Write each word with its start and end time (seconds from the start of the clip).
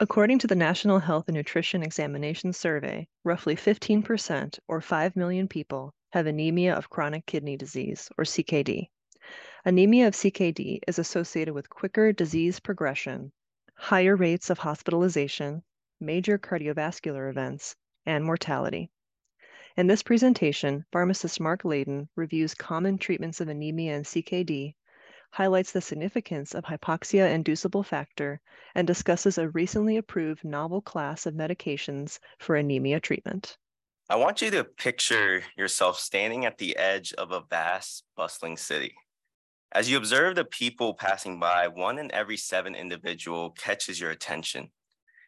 According 0.00 0.38
to 0.38 0.46
the 0.46 0.54
National 0.54 1.00
Health 1.00 1.26
and 1.26 1.36
Nutrition 1.36 1.82
Examination 1.82 2.52
Survey, 2.52 3.08
roughly 3.24 3.56
15%, 3.56 4.60
or 4.68 4.80
5 4.80 5.16
million 5.16 5.48
people, 5.48 5.92
have 6.12 6.28
anemia 6.28 6.72
of 6.76 6.88
chronic 6.88 7.26
kidney 7.26 7.56
disease, 7.56 8.08
or 8.16 8.22
CKD. 8.22 8.90
Anemia 9.64 10.06
of 10.06 10.14
CKD 10.14 10.78
is 10.86 11.00
associated 11.00 11.52
with 11.52 11.68
quicker 11.68 12.12
disease 12.12 12.60
progression, 12.60 13.32
higher 13.74 14.14
rates 14.14 14.50
of 14.50 14.60
hospitalization, 14.60 15.64
major 15.98 16.38
cardiovascular 16.38 17.28
events, 17.28 17.74
and 18.06 18.24
mortality. 18.24 18.92
In 19.76 19.88
this 19.88 20.04
presentation, 20.04 20.84
pharmacist 20.92 21.40
Mark 21.40 21.64
Layden 21.64 22.06
reviews 22.14 22.54
common 22.54 22.98
treatments 22.98 23.40
of 23.40 23.48
anemia 23.48 23.96
and 23.96 24.04
CKD 24.04 24.76
highlights 25.30 25.72
the 25.72 25.80
significance 25.80 26.54
of 26.54 26.64
hypoxia 26.64 27.32
inducible 27.32 27.82
factor, 27.82 28.40
and 28.74 28.86
discusses 28.86 29.38
a 29.38 29.48
recently 29.50 29.96
approved 29.96 30.44
novel 30.44 30.80
class 30.80 31.26
of 31.26 31.34
medications 31.34 32.18
for 32.38 32.56
anemia 32.56 33.00
treatment. 33.00 33.56
I 34.10 34.16
want 34.16 34.40
you 34.40 34.50
to 34.52 34.64
picture 34.64 35.42
yourself 35.56 35.98
standing 35.98 36.46
at 36.46 36.56
the 36.58 36.76
edge 36.76 37.12
of 37.12 37.30
a 37.30 37.42
vast, 37.50 38.04
bustling 38.16 38.56
city. 38.56 38.94
As 39.72 39.90
you 39.90 39.98
observe 39.98 40.34
the 40.34 40.46
people 40.46 40.94
passing 40.94 41.38
by, 41.38 41.68
one 41.68 41.98
in 41.98 42.10
every 42.12 42.38
seven 42.38 42.74
individual 42.74 43.50
catches 43.50 44.00
your 44.00 44.10
attention. 44.10 44.70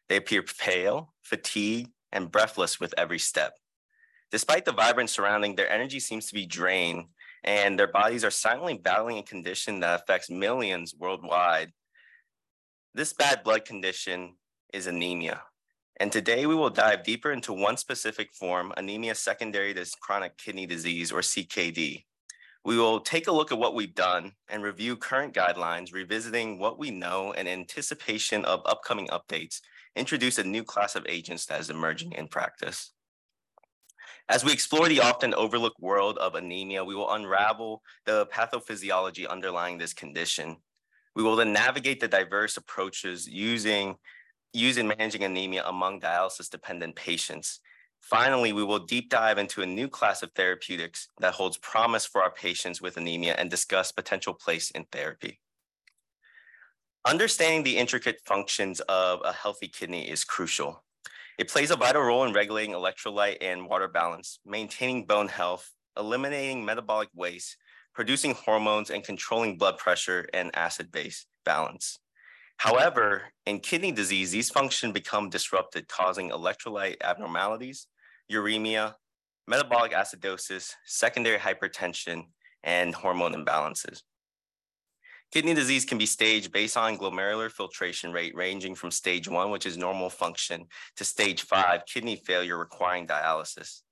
They 0.08 0.16
appear 0.16 0.42
pale, 0.42 1.12
fatigued, 1.22 1.90
and 2.10 2.30
breathless 2.30 2.80
with 2.80 2.94
every 2.96 3.18
step. 3.18 3.52
Despite 4.30 4.64
the 4.64 4.72
vibrant 4.72 5.10
surrounding, 5.10 5.56
their 5.56 5.70
energy 5.70 6.00
seems 6.00 6.26
to 6.26 6.34
be 6.34 6.46
drained 6.46 7.06
and 7.44 7.78
their 7.78 7.86
bodies 7.86 8.24
are 8.24 8.30
silently 8.30 8.76
battling 8.76 9.18
a 9.18 9.22
condition 9.22 9.80
that 9.80 10.00
affects 10.00 10.30
millions 10.30 10.94
worldwide. 10.98 11.72
This 12.94 13.12
bad 13.12 13.42
blood 13.44 13.64
condition 13.64 14.36
is 14.72 14.86
anemia. 14.86 15.42
And 15.98 16.10
today 16.10 16.46
we 16.46 16.54
will 16.54 16.70
dive 16.70 17.04
deeper 17.04 17.30
into 17.30 17.52
one 17.52 17.76
specific 17.76 18.32
form, 18.32 18.72
anemia 18.76 19.14
secondary 19.14 19.74
to 19.74 19.86
chronic 20.00 20.36
kidney 20.38 20.66
disease 20.66 21.12
or 21.12 21.20
CKD. 21.20 22.04
We 22.64 22.76
will 22.76 23.00
take 23.00 23.26
a 23.26 23.32
look 23.32 23.52
at 23.52 23.58
what 23.58 23.74
we've 23.74 23.94
done 23.94 24.32
and 24.48 24.62
review 24.62 24.96
current 24.96 25.34
guidelines, 25.34 25.92
revisiting 25.92 26.58
what 26.58 26.78
we 26.78 26.90
know 26.90 27.32
in 27.32 27.46
anticipation 27.46 28.44
of 28.44 28.60
upcoming 28.66 29.08
updates, 29.08 29.60
introduce 29.96 30.38
a 30.38 30.44
new 30.44 30.62
class 30.62 30.94
of 30.94 31.06
agents 31.08 31.46
that 31.46 31.60
is 31.60 31.70
emerging 31.70 32.12
in 32.12 32.28
practice. 32.28 32.92
As 34.30 34.44
we 34.44 34.52
explore 34.52 34.88
the 34.88 35.00
often 35.00 35.34
overlooked 35.34 35.80
world 35.80 36.16
of 36.18 36.36
anemia, 36.36 36.84
we 36.84 36.94
will 36.94 37.12
unravel 37.12 37.82
the 38.06 38.26
pathophysiology 38.26 39.28
underlying 39.28 39.76
this 39.76 39.92
condition. 39.92 40.56
We 41.16 41.24
will 41.24 41.34
then 41.34 41.52
navigate 41.52 41.98
the 41.98 42.06
diverse 42.06 42.56
approaches 42.56 43.26
using 43.26 43.96
using 44.52 44.86
managing 44.86 45.24
anemia 45.24 45.64
among 45.66 46.00
dialysis 46.00 46.48
dependent 46.48 46.94
patients. 46.94 47.58
Finally, 48.00 48.52
we 48.52 48.62
will 48.62 48.78
deep 48.78 49.10
dive 49.10 49.36
into 49.38 49.62
a 49.62 49.66
new 49.66 49.88
class 49.88 50.22
of 50.22 50.30
therapeutics 50.36 51.08
that 51.18 51.34
holds 51.34 51.56
promise 51.58 52.06
for 52.06 52.22
our 52.22 52.30
patients 52.30 52.80
with 52.80 52.96
anemia 52.96 53.34
and 53.36 53.50
discuss 53.50 53.90
potential 53.90 54.32
place 54.32 54.70
in 54.70 54.84
therapy. 54.92 55.40
Understanding 57.04 57.64
the 57.64 57.78
intricate 57.78 58.20
functions 58.24 58.78
of 58.82 59.22
a 59.24 59.32
healthy 59.32 59.66
kidney 59.66 60.08
is 60.08 60.22
crucial. 60.22 60.84
It 61.40 61.48
plays 61.48 61.70
a 61.70 61.76
vital 61.76 62.02
role 62.02 62.24
in 62.24 62.34
regulating 62.34 62.74
electrolyte 62.74 63.38
and 63.40 63.66
water 63.66 63.88
balance, 63.88 64.40
maintaining 64.44 65.06
bone 65.06 65.28
health, 65.28 65.72
eliminating 65.96 66.66
metabolic 66.66 67.08
waste, 67.14 67.56
producing 67.94 68.34
hormones, 68.34 68.90
and 68.90 69.02
controlling 69.02 69.56
blood 69.56 69.78
pressure 69.78 70.28
and 70.34 70.54
acid 70.54 70.92
base 70.92 71.24
balance. 71.46 71.98
However, 72.58 73.22
in 73.46 73.60
kidney 73.60 73.90
disease, 73.90 74.30
these 74.30 74.50
functions 74.50 74.92
become 74.92 75.30
disrupted, 75.30 75.88
causing 75.88 76.28
electrolyte 76.28 76.96
abnormalities, 77.02 77.86
uremia, 78.30 78.96
metabolic 79.48 79.92
acidosis, 79.92 80.74
secondary 80.84 81.38
hypertension, 81.38 82.24
and 82.62 82.94
hormone 82.94 83.32
imbalances. 83.32 84.02
Kidney 85.30 85.54
disease 85.54 85.84
can 85.84 85.96
be 85.96 86.06
staged 86.06 86.50
based 86.50 86.76
on 86.76 86.98
glomerular 86.98 87.52
filtration 87.52 88.12
rate 88.12 88.34
ranging 88.34 88.74
from 88.74 88.90
stage 88.90 89.28
one, 89.28 89.52
which 89.52 89.64
is 89.64 89.76
normal 89.76 90.10
function, 90.10 90.66
to 90.96 91.04
stage 91.04 91.42
five, 91.42 91.86
kidney 91.86 92.16
failure 92.16 92.58
requiring 92.58 93.06
dialysis. 93.06 93.82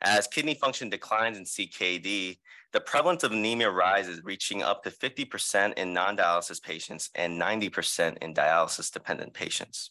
As 0.00 0.28
kidney 0.28 0.54
function 0.54 0.88
declines 0.88 1.36
in 1.36 1.44
CKD, 1.44 2.38
the 2.72 2.80
prevalence 2.80 3.24
of 3.24 3.32
anemia 3.32 3.70
rises, 3.70 4.22
reaching 4.22 4.62
up 4.62 4.84
to 4.84 4.90
50% 4.90 5.74
in 5.74 5.92
non 5.92 6.16
dialysis 6.16 6.62
patients 6.62 7.10
and 7.16 7.40
90% 7.40 8.18
in 8.18 8.32
dialysis 8.32 8.92
dependent 8.92 9.34
patients. 9.34 9.90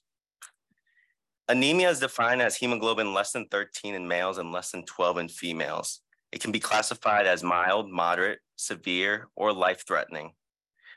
Anemia 1.50 1.90
is 1.90 2.00
defined 2.00 2.42
as 2.42 2.56
hemoglobin 2.56 3.14
less 3.14 3.34
than 3.34 3.48
13 3.48 3.96
in 3.96 4.08
males 4.08 4.38
and 4.38 4.54
less 4.54 4.72
than 4.72 4.86
12 4.86 5.18
in 5.18 5.28
females. 5.28 6.00
It 6.32 6.42
can 6.42 6.54
be 6.54 6.62
classified 6.62 7.28
as 7.28 7.44
mild, 7.44 7.92
moderate, 7.92 8.40
severe, 8.56 9.28
or 9.36 9.52
life 9.52 9.84
threatening 9.86 10.32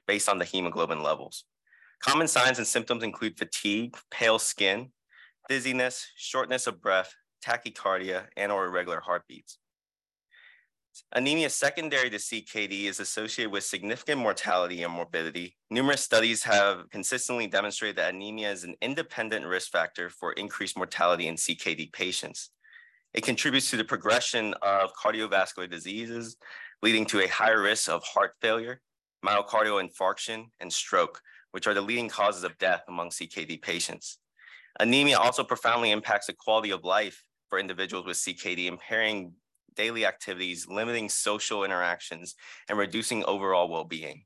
based 0.07 0.29
on 0.29 0.39
the 0.39 0.45
hemoglobin 0.45 1.03
levels. 1.03 1.45
Common 2.01 2.29
signs 2.29 2.59
and 2.59 2.67
symptoms 2.67 3.03
include 3.03 3.39
fatigue, 3.39 3.97
pale 4.11 4.39
skin, 4.39 4.91
dizziness, 5.49 6.07
shortness 6.17 6.67
of 6.67 6.81
breath, 6.81 7.15
tachycardia, 7.45 8.27
and 8.37 8.53
or 8.53 8.67
irregular 8.67 9.01
heartbeats. 9.01 9.59
Anemia 11.13 11.51
secondary 11.51 12.09
to 12.09 12.17
CKD 12.17 12.85
is 12.85 13.01
associated 13.01 13.53
with 13.53 13.65
significant 13.65 14.21
mortality 14.21 14.83
and 14.83 14.93
morbidity. 14.93 15.57
Numerous 15.71 16.01
studies 16.01 16.43
have 16.45 16.89
consistently 16.91 17.47
demonstrated 17.47 17.97
that 17.97 18.15
anemia 18.15 18.51
is 18.51 18.65
an 18.65 18.75
independent 18.81 19.45
risk 19.45 19.71
factor 19.71 20.09
for 20.09 20.33
increased 20.33 20.77
mortality 20.77 21.29
in 21.29 21.35
CKD 21.35 21.93
patients. 21.93 22.51
It 23.13 23.25
contributes 23.25 23.71
to 23.71 23.77
the 23.77 23.85
progression 23.85 24.55
of 24.63 24.91
cardiovascular 24.95 25.71
diseases, 25.71 26.37
leading 26.83 27.05
to 27.07 27.21
a 27.21 27.29
higher 27.29 27.63
risk 27.63 27.89
of 27.89 28.03
heart 28.03 28.33
failure, 28.41 28.81
myocardial 29.25 29.83
infarction, 29.83 30.47
and 30.61 30.73
stroke, 30.73 31.21
which 31.53 31.67
are 31.67 31.75
the 31.75 31.81
leading 31.81 32.09
causes 32.09 32.45
of 32.45 32.59
death 32.59 32.83
among 32.89 33.11
CKD 33.11 33.61
patients. 33.61 34.19
Anemia 34.79 35.19
also 35.19 35.43
profoundly 35.43 35.91
impacts 35.91 36.27
the 36.27 36.33
quality 36.33 36.71
of 36.71 36.85
life 36.85 37.23
for 37.49 37.59
individuals 37.59 38.07
with 38.07 38.17
CKD, 38.17 38.67
impairing 38.67 39.33
daily 39.75 40.05
activities, 40.05 40.67
limiting 40.69 41.09
social 41.09 41.65
interactions, 41.65 42.35
and 42.69 42.79
reducing 42.79 43.25
overall 43.25 43.69
well-being. 43.69 44.25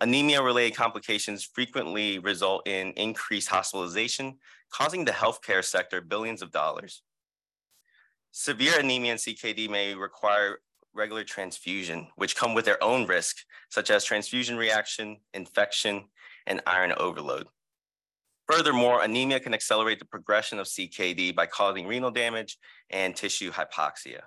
Anemia-related 0.00 0.76
complications 0.76 1.44
frequently 1.44 2.18
result 2.18 2.66
in 2.68 2.92
increased 2.92 3.48
hospitalization, 3.48 4.38
causing 4.70 5.04
the 5.04 5.12
healthcare 5.12 5.64
sector 5.64 6.00
billions 6.00 6.42
of 6.42 6.50
dollars. 6.50 7.02
Severe 8.32 8.80
anemia 8.80 9.12
in 9.12 9.18
CKD 9.18 9.70
may 9.70 9.94
require 9.94 10.58
regular 10.94 11.24
transfusion, 11.24 12.08
which 12.16 12.36
come 12.36 12.54
with 12.54 12.64
their 12.64 12.82
own 12.82 13.06
risk, 13.06 13.36
such 13.70 13.90
as 13.90 14.04
transfusion 14.04 14.56
reaction, 14.56 15.18
infection, 15.32 16.04
and 16.46 16.60
iron 16.66 16.92
overload. 16.96 17.46
Furthermore, 18.46 19.02
anemia 19.02 19.40
can 19.40 19.54
accelerate 19.54 19.98
the 19.98 20.04
progression 20.04 20.58
of 20.58 20.66
CKD 20.66 21.34
by 21.34 21.46
causing 21.46 21.86
renal 21.86 22.10
damage 22.10 22.58
and 22.90 23.16
tissue 23.16 23.50
hypoxia. 23.50 24.20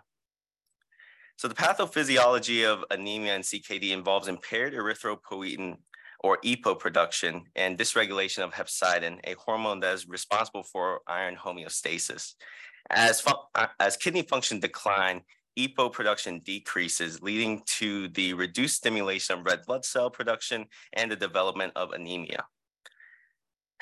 So 1.38 1.48
the 1.48 1.54
pathophysiology 1.54 2.66
of 2.66 2.84
anemia 2.90 3.36
and 3.36 3.44
CKD 3.44 3.92
involves 3.92 4.28
impaired 4.28 4.74
erythropoietin 4.74 5.78
or 6.22 6.38
EPO 6.38 6.80
production 6.80 7.44
and 7.56 7.78
dysregulation 7.78 8.40
of 8.40 8.54
hepcidin, 8.54 9.20
a 9.24 9.36
hormone 9.36 9.80
that 9.82 9.94
is 9.94 10.08
responsible 10.08 10.64
for 10.64 11.02
iron 11.08 11.36
homeostasis. 11.36 12.34
As, 12.90 13.24
uh, 13.54 13.68
as 13.80 13.98
kidney 13.98 14.24
function 14.24 14.60
decline, 14.60 15.22
EPO 15.58 15.92
production 15.92 16.40
decreases, 16.40 17.22
leading 17.22 17.62
to 17.66 18.08
the 18.10 18.34
reduced 18.34 18.78
stimulation 18.78 19.40
of 19.40 19.46
red 19.46 19.66
blood 19.66 19.84
cell 19.84 20.10
production 20.10 20.66
and 20.94 21.12
the 21.12 21.16
development 21.16 21.74
of 21.76 21.92
anemia. 21.92 22.46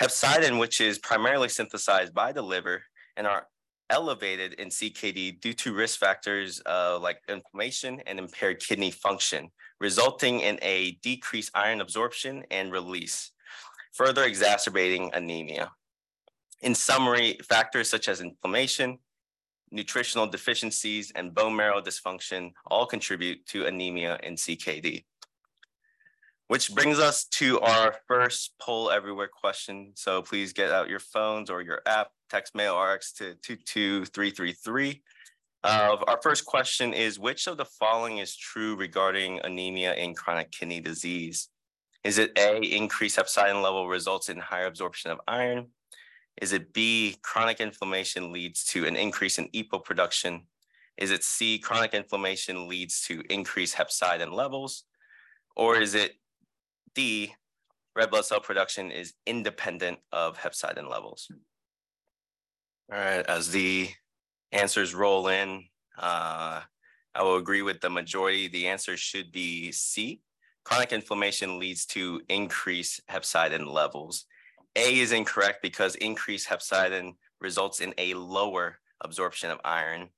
Hepcidin, 0.02 0.60
which 0.60 0.82
is 0.82 1.00
primarily 1.00 1.50
synthesized 1.50 2.14
by 2.14 2.32
the 2.32 2.42
liver 2.42 2.84
and 3.18 3.28
are 3.28 3.48
elevated 3.90 4.54
in 4.54 4.70
CKD 4.70 5.40
due 5.40 5.54
to 5.54 5.74
risk 5.74 6.00
factors 6.00 6.62
uh, 6.66 6.98
like 7.00 7.20
inflammation 7.30 8.02
and 8.08 8.20
impaired 8.20 8.60
kidney 8.60 8.92
function, 8.92 9.50
resulting 9.80 10.42
in 10.42 10.58
a 10.62 10.92
decreased 11.04 11.52
iron 11.54 11.82
absorption 11.82 12.44
and 12.52 12.72
release, 12.72 13.32
further 13.94 14.24
exacerbating 14.24 15.12
anemia. 15.14 15.72
In 16.62 16.74
summary, 16.74 17.38
factors 17.48 17.90
such 17.90 18.10
as 18.10 18.22
inflammation, 18.22 18.98
nutritional 19.72 20.28
deficiencies, 20.28 21.12
and 21.16 21.34
bone 21.34 21.56
marrow 21.56 21.82
dysfunction 21.82 22.52
all 22.68 22.86
contribute 22.86 23.46
to 23.48 23.66
anemia 23.66 24.18
in 24.24 24.36
CKD. 24.36 25.06
Which 26.48 26.74
brings 26.74 27.00
us 27.00 27.26
to 27.26 27.60
our 27.62 27.96
first 28.08 28.54
poll 28.62 28.92
everywhere 28.92 29.28
question. 29.28 29.94
So 29.96 30.22
please 30.22 30.54
get 30.54 30.72
out 30.72 30.90
your 30.90 31.00
phones 31.00 31.50
or 31.50 31.62
your 31.64 31.82
app, 31.88 32.10
text 32.30 32.54
mail 32.54 32.80
RX 32.80 33.14
to 33.14 33.34
22333. 33.42 35.02
Uh, 35.64 35.98
our 36.08 36.20
first 36.22 36.46
question 36.46 36.94
is, 36.94 37.18
which 37.18 37.48
of 37.48 37.58
the 37.58 37.66
following 37.66 38.20
is 38.20 38.36
true 38.36 38.76
regarding 38.76 39.40
anemia 39.44 39.96
in 39.96 40.14
chronic 40.14 40.52
kidney 40.52 40.80
disease? 40.80 41.50
Is 42.04 42.20
it 42.20 42.38
A, 42.38 42.58
increased 42.58 43.18
hepcidin 43.18 43.64
level 43.64 43.88
results 43.88 44.30
in 44.30 44.38
higher 44.38 44.68
absorption 44.68 45.10
of 45.10 45.20
iron? 45.28 45.70
Is 46.42 46.52
it 46.52 46.74
B, 46.74 47.18
chronic 47.22 47.62
inflammation 47.62 48.32
leads 48.32 48.64
to 48.66 48.86
an 48.86 48.96
increase 48.96 49.38
in 49.38 49.48
EPO 49.50 49.84
production? 49.84 50.48
Is 50.98 51.12
it 51.12 51.24
C, 51.24 51.60
chronic 51.60 51.94
inflammation 51.94 52.68
leads 52.68 53.02
to 53.08 53.24
increased 53.30 53.76
hepcidin 53.76 54.32
levels? 54.32 54.84
Or 55.56 55.78
is 55.78 55.96
it 55.96 56.14
D, 56.94 57.34
red 57.96 58.10
blood 58.10 58.26
cell 58.26 58.40
production 58.40 58.92
is 58.92 59.14
independent 59.26 60.00
of 60.12 60.38
hepcidin 60.38 60.90
levels? 60.90 61.30
All 62.92 63.00
right, 63.00 63.26
as 63.26 63.52
the 63.52 63.90
answers 64.52 64.94
roll 64.94 65.28
in, 65.30 65.66
uh, 65.98 66.62
I 67.16 67.24
will 67.24 67.38
agree 67.38 67.62
with 67.62 67.80
the 67.80 67.90
majority. 67.90 68.48
The 68.48 68.68
answer 68.68 68.98
should 68.98 69.32
be 69.32 69.72
C. 69.72 70.22
Chronic 70.66 70.92
inflammation 70.92 71.60
leads 71.60 71.86
to 71.88 72.22
increased 72.28 73.02
hepcidin 73.10 73.72
levels. 73.72 74.26
A 74.76 75.00
is 75.00 75.12
incorrect 75.12 75.62
because 75.62 75.96
increased 75.96 76.50
hepcidin 76.50 77.16
results 77.40 77.80
in 77.80 77.94
a 77.98 78.14
lower 78.14 78.80
absorption 79.02 79.52
of 79.52 79.60
iron. 79.64 80.10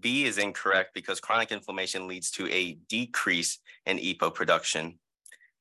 B 0.00 0.24
is 0.24 0.38
incorrect 0.38 0.90
because 0.94 1.20
chronic 1.20 1.52
inflammation 1.52 2.08
leads 2.08 2.30
to 2.32 2.50
a 2.50 2.72
decrease 2.88 3.58
in 3.84 3.98
EPO 3.98 4.34
production. 4.34 4.98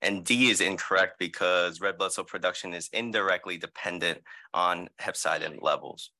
And 0.01 0.23
D 0.23 0.49
is 0.49 0.61
incorrect 0.61 1.19
because 1.19 1.81
red 1.81 1.97
blood 1.97 2.13
cell 2.13 2.23
production 2.23 2.73
is 2.73 2.89
indirectly 2.91 3.57
dependent 3.57 4.21
on 4.53 4.89
hepcidin 4.99 5.61
levels. 5.61 6.11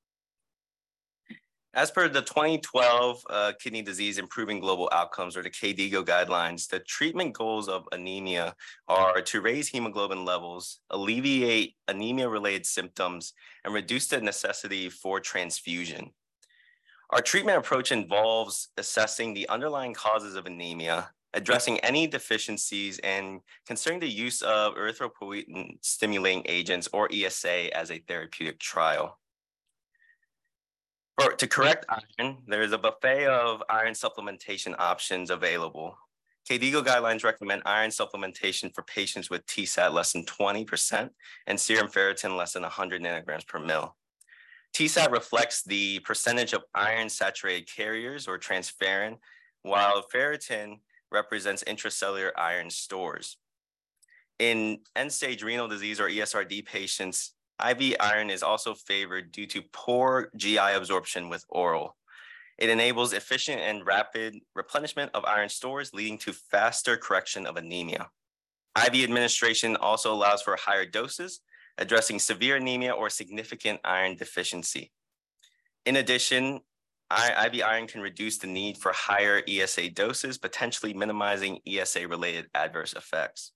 As 1.76 1.92
per 1.92 2.08
the 2.08 2.22
2012 2.22 3.26
uh, 3.30 3.52
Kidney 3.60 3.82
Disease 3.82 4.18
Improving 4.18 4.62
Global 4.62 4.90
Outcomes 4.94 5.36
or 5.36 5.44
the 5.44 5.50
KDIGO 5.50 6.06
guidelines, 6.06 6.70
the 6.70 6.80
treatment 6.80 7.34
goals 7.34 7.68
of 7.68 7.86
anemia 7.92 8.56
are 8.88 9.22
to 9.22 9.42
raise 9.42 9.68
hemoglobin 9.68 10.24
levels, 10.24 10.80
alleviate 10.90 11.76
anemia-related 11.90 12.66
symptoms, 12.66 13.34
and 13.66 13.74
reduce 13.74 14.08
the 14.08 14.22
necessity 14.22 14.90
for 14.90 15.20
transfusion. 15.20 16.12
Our 17.10 17.22
treatment 17.22 17.58
approach 17.58 17.92
involves 17.92 18.70
assessing 18.78 19.34
the 19.34 19.50
underlying 19.50 19.94
causes 19.94 20.38
of 20.38 20.46
anemia, 20.46 21.10
addressing 21.34 21.80
any 21.80 22.08
deficiencies, 22.08 23.00
and 23.00 23.42
considering 23.68 24.00
the 24.00 24.08
use 24.08 24.42
of 24.44 24.76
erythropoietin 24.76 25.72
stimulating 25.82 26.44
agents 26.46 26.88
or 26.94 27.10
ESA 27.12 27.76
as 27.78 27.92
a 27.92 28.00
therapeutic 28.08 28.60
trial. 28.60 29.20
For, 31.18 31.32
to 31.32 31.48
correct 31.48 31.86
iron, 32.20 32.38
there's 32.48 32.74
a 32.74 32.78
buffet 32.78 33.28
of 33.28 33.64
iron 33.70 33.94
supplementation 33.94 34.76
options 34.78 35.30
available. 35.30 35.98
KDIGO 36.50 36.86
guidelines 36.86 37.24
recommend 37.24 37.64
iron 37.66 37.90
supplementation 37.90 38.74
for 38.74 38.84
patients 38.84 39.30
with 39.30 39.46
TSAT 39.48 39.94
less 39.94 40.12
than 40.12 40.26
20% 40.26 41.10
and 41.48 41.60
serum 41.60 41.88
ferritin 41.88 42.38
less 42.38 42.54
than 42.54 42.64
100 42.64 43.02
nanograms 43.02 43.48
per 43.48 43.60
mil. 43.60 43.96
TSAT 44.74 45.10
reflects 45.10 45.64
the 45.64 46.00
percentage 46.00 46.52
of 46.52 46.64
iron 46.76 47.08
saturated 47.08 47.68
carriers 47.74 48.28
or 48.28 48.38
transferrin, 48.38 49.18
while 49.62 50.04
ferritin 50.14 50.80
represents 51.12 51.64
intracellular 51.64 52.32
iron 52.38 52.70
stores. 52.70 53.38
In 54.38 54.80
end 54.98 55.14
stage 55.14 55.44
renal 55.44 55.70
disease 55.70 56.02
or 56.02 56.10
ESRD 56.10 56.66
patients, 56.66 57.35
IV 57.64 57.96
iron 58.00 58.30
is 58.30 58.44
also 58.44 58.74
favored 58.74 59.32
due 59.32 59.48
to 59.48 59.62
poor 59.72 60.30
GI 60.36 60.58
absorption 60.58 61.30
with 61.30 61.46
oral. 61.50 61.96
It 62.58 62.70
enables 62.70 63.14
efficient 63.14 63.60
and 63.60 63.86
rapid 63.86 64.38
replenishment 64.56 65.12
of 65.14 65.26
iron 65.26 65.50
stores, 65.50 65.94
leading 65.94 66.18
to 66.20 66.34
faster 66.34 66.96
correction 66.98 67.46
of 67.46 67.58
anemia. 67.58 68.10
IV 68.78 69.04
administration 69.04 69.76
also 69.76 70.14
allows 70.14 70.42
for 70.42 70.58
higher 70.58 70.86
doses, 70.86 71.42
addressing 71.78 72.20
severe 72.20 72.58
anemia 72.58 72.92
or 72.92 73.10
significant 73.10 73.80
iron 73.84 74.16
deficiency. 74.16 74.92
In 75.86 75.98
addition, 75.98 76.62
IV 77.12 77.62
iron 77.62 77.88
can 77.88 78.02
reduce 78.02 78.38
the 78.38 78.48
need 78.48 78.78
for 78.78 78.92
higher 78.94 79.42
ESA 79.48 79.90
doses, 79.90 80.38
potentially 80.38 80.94
minimizing 80.94 81.60
ESA-related 81.68 82.48
adverse 82.56 82.94
effects. 82.94 83.52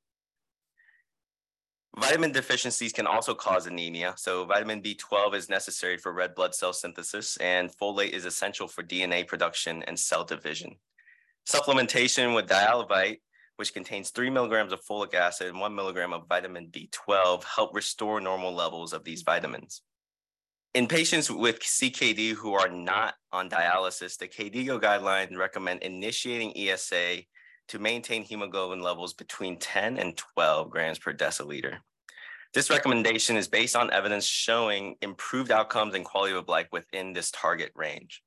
Vitamin 1.97 2.31
deficiencies 2.31 2.93
can 2.93 3.07
also 3.07 3.33
cause 3.33 3.65
anemia. 3.65 4.13
So 4.17 4.45
vitamin 4.45 4.81
B12 4.81 5.35
is 5.35 5.49
necessary 5.49 5.97
for 5.97 6.13
red 6.13 6.35
blood 6.35 6.53
cell 6.53 6.71
synthesis 6.71 7.35
and 7.37 7.71
folate 7.75 8.11
is 8.11 8.25
essential 8.25 8.67
for 8.67 8.83
DNA 8.83 9.27
production 9.27 9.83
and 9.83 9.99
cell 9.99 10.23
division. 10.23 10.75
Supplementation 11.47 12.35
with 12.35 12.47
dialyvite, 12.47 13.17
which 13.55 13.73
contains 13.73 14.11
three 14.11 14.29
milligrams 14.29 14.71
of 14.71 14.85
folic 14.85 15.13
acid 15.13 15.47
and 15.47 15.59
one 15.59 15.75
milligram 15.75 16.13
of 16.13 16.27
vitamin 16.29 16.67
B12 16.67 17.43
help 17.43 17.73
restore 17.73 18.21
normal 18.21 18.53
levels 18.53 18.93
of 18.93 19.03
these 19.03 19.23
vitamins. 19.23 19.81
In 20.75 20.87
patients 20.87 21.31
with 21.31 21.59
CKD 21.59 22.33
who 22.33 22.53
are 22.53 22.69
not 22.69 23.15
on 23.31 23.49
dialysis, 23.49 24.17
the 24.17 24.27
KDIGO 24.27 24.79
guidelines 24.79 25.35
recommend 25.35 25.81
initiating 25.81 26.55
ESA 26.55 27.23
to 27.69 27.79
maintain 27.79 28.23
hemoglobin 28.23 28.81
levels 28.81 29.13
between 29.13 29.57
10 29.57 29.97
and 29.97 30.17
12 30.17 30.69
grams 30.69 30.99
per 30.99 31.13
deciliter. 31.13 31.77
This 32.53 32.69
recommendation 32.69 33.37
is 33.37 33.47
based 33.47 33.75
on 33.75 33.93
evidence 33.93 34.25
showing 34.25 34.95
improved 35.01 35.51
outcomes 35.51 35.93
and 35.93 36.03
quality 36.03 36.35
of 36.35 36.47
life 36.47 36.67
within 36.71 37.13
this 37.13 37.31
target 37.31 37.71
range. 37.75 38.23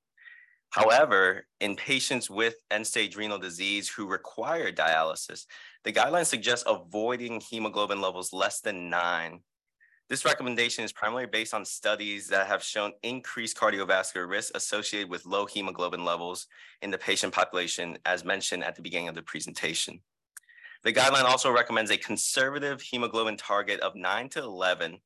However, 0.70 1.46
in 1.60 1.76
patients 1.76 2.30
with 2.30 2.54
end-stage 2.70 3.16
renal 3.16 3.38
disease 3.38 3.88
who 3.88 4.06
require 4.06 4.72
dialysis, 4.72 5.44
the 5.84 5.92
guidelines 5.92 6.26
suggest 6.26 6.64
avoiding 6.66 7.40
hemoglobin 7.40 8.00
levels 8.00 8.32
less 8.32 8.60
than 8.60 8.88
nine 8.88 9.40
this 10.12 10.26
recommendation 10.26 10.84
is 10.84 10.92
primarily 10.92 11.24
based 11.24 11.54
on 11.54 11.64
studies 11.64 12.28
that 12.28 12.46
have 12.46 12.62
shown 12.62 12.92
increased 13.02 13.56
cardiovascular 13.56 14.28
risk 14.28 14.54
associated 14.54 15.08
with 15.08 15.24
low 15.24 15.46
hemoglobin 15.46 16.04
levels 16.04 16.48
in 16.82 16.90
the 16.90 16.98
patient 16.98 17.32
population, 17.32 17.96
as 18.04 18.22
mentioned 18.22 18.62
at 18.62 18.76
the 18.76 18.82
beginning 18.82 19.08
of 19.08 19.14
the 19.14 19.22
presentation. 19.22 19.98
The 20.84 20.92
guideline 20.92 21.24
also 21.24 21.50
recommends 21.50 21.90
a 21.90 21.96
conservative 21.96 22.82
hemoglobin 22.82 23.38
target 23.38 23.80
of 23.80 23.96
9 23.96 24.28
to 24.30 24.40
11. 24.40 24.98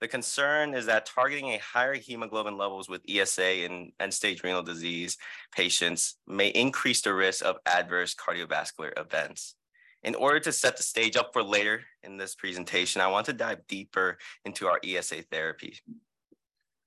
The 0.00 0.06
concern 0.06 0.74
is 0.74 0.86
that 0.86 1.06
targeting 1.06 1.48
a 1.48 1.58
higher 1.58 1.94
hemoglobin 1.94 2.56
levels 2.56 2.88
with 2.88 3.02
ESA 3.08 3.64
in 3.64 3.90
end-stage 3.98 4.44
renal 4.44 4.62
disease 4.62 5.18
patients 5.50 6.18
may 6.28 6.50
increase 6.50 7.02
the 7.02 7.14
risk 7.14 7.44
of 7.44 7.56
adverse 7.66 8.14
cardiovascular 8.14 8.92
events. 8.96 9.56
In 10.04 10.14
order 10.16 10.40
to 10.40 10.52
set 10.52 10.76
the 10.76 10.82
stage 10.82 11.16
up 11.16 11.32
for 11.32 11.42
later 11.42 11.84
in 12.02 12.16
this 12.16 12.34
presentation, 12.34 13.00
I 13.00 13.06
want 13.06 13.26
to 13.26 13.32
dive 13.32 13.66
deeper 13.68 14.18
into 14.44 14.66
our 14.66 14.80
ESA 14.84 15.22
therapy. 15.30 15.78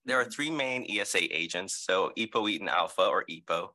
There 0.05 0.19
are 0.19 0.25
three 0.25 0.51
main 0.51 0.85
ESA 0.89 1.33
agents, 1.35 1.75
so 1.75 2.11
epoetin 2.17 2.67
alpha 2.67 3.03
or 3.03 3.23
EPO, 3.29 3.69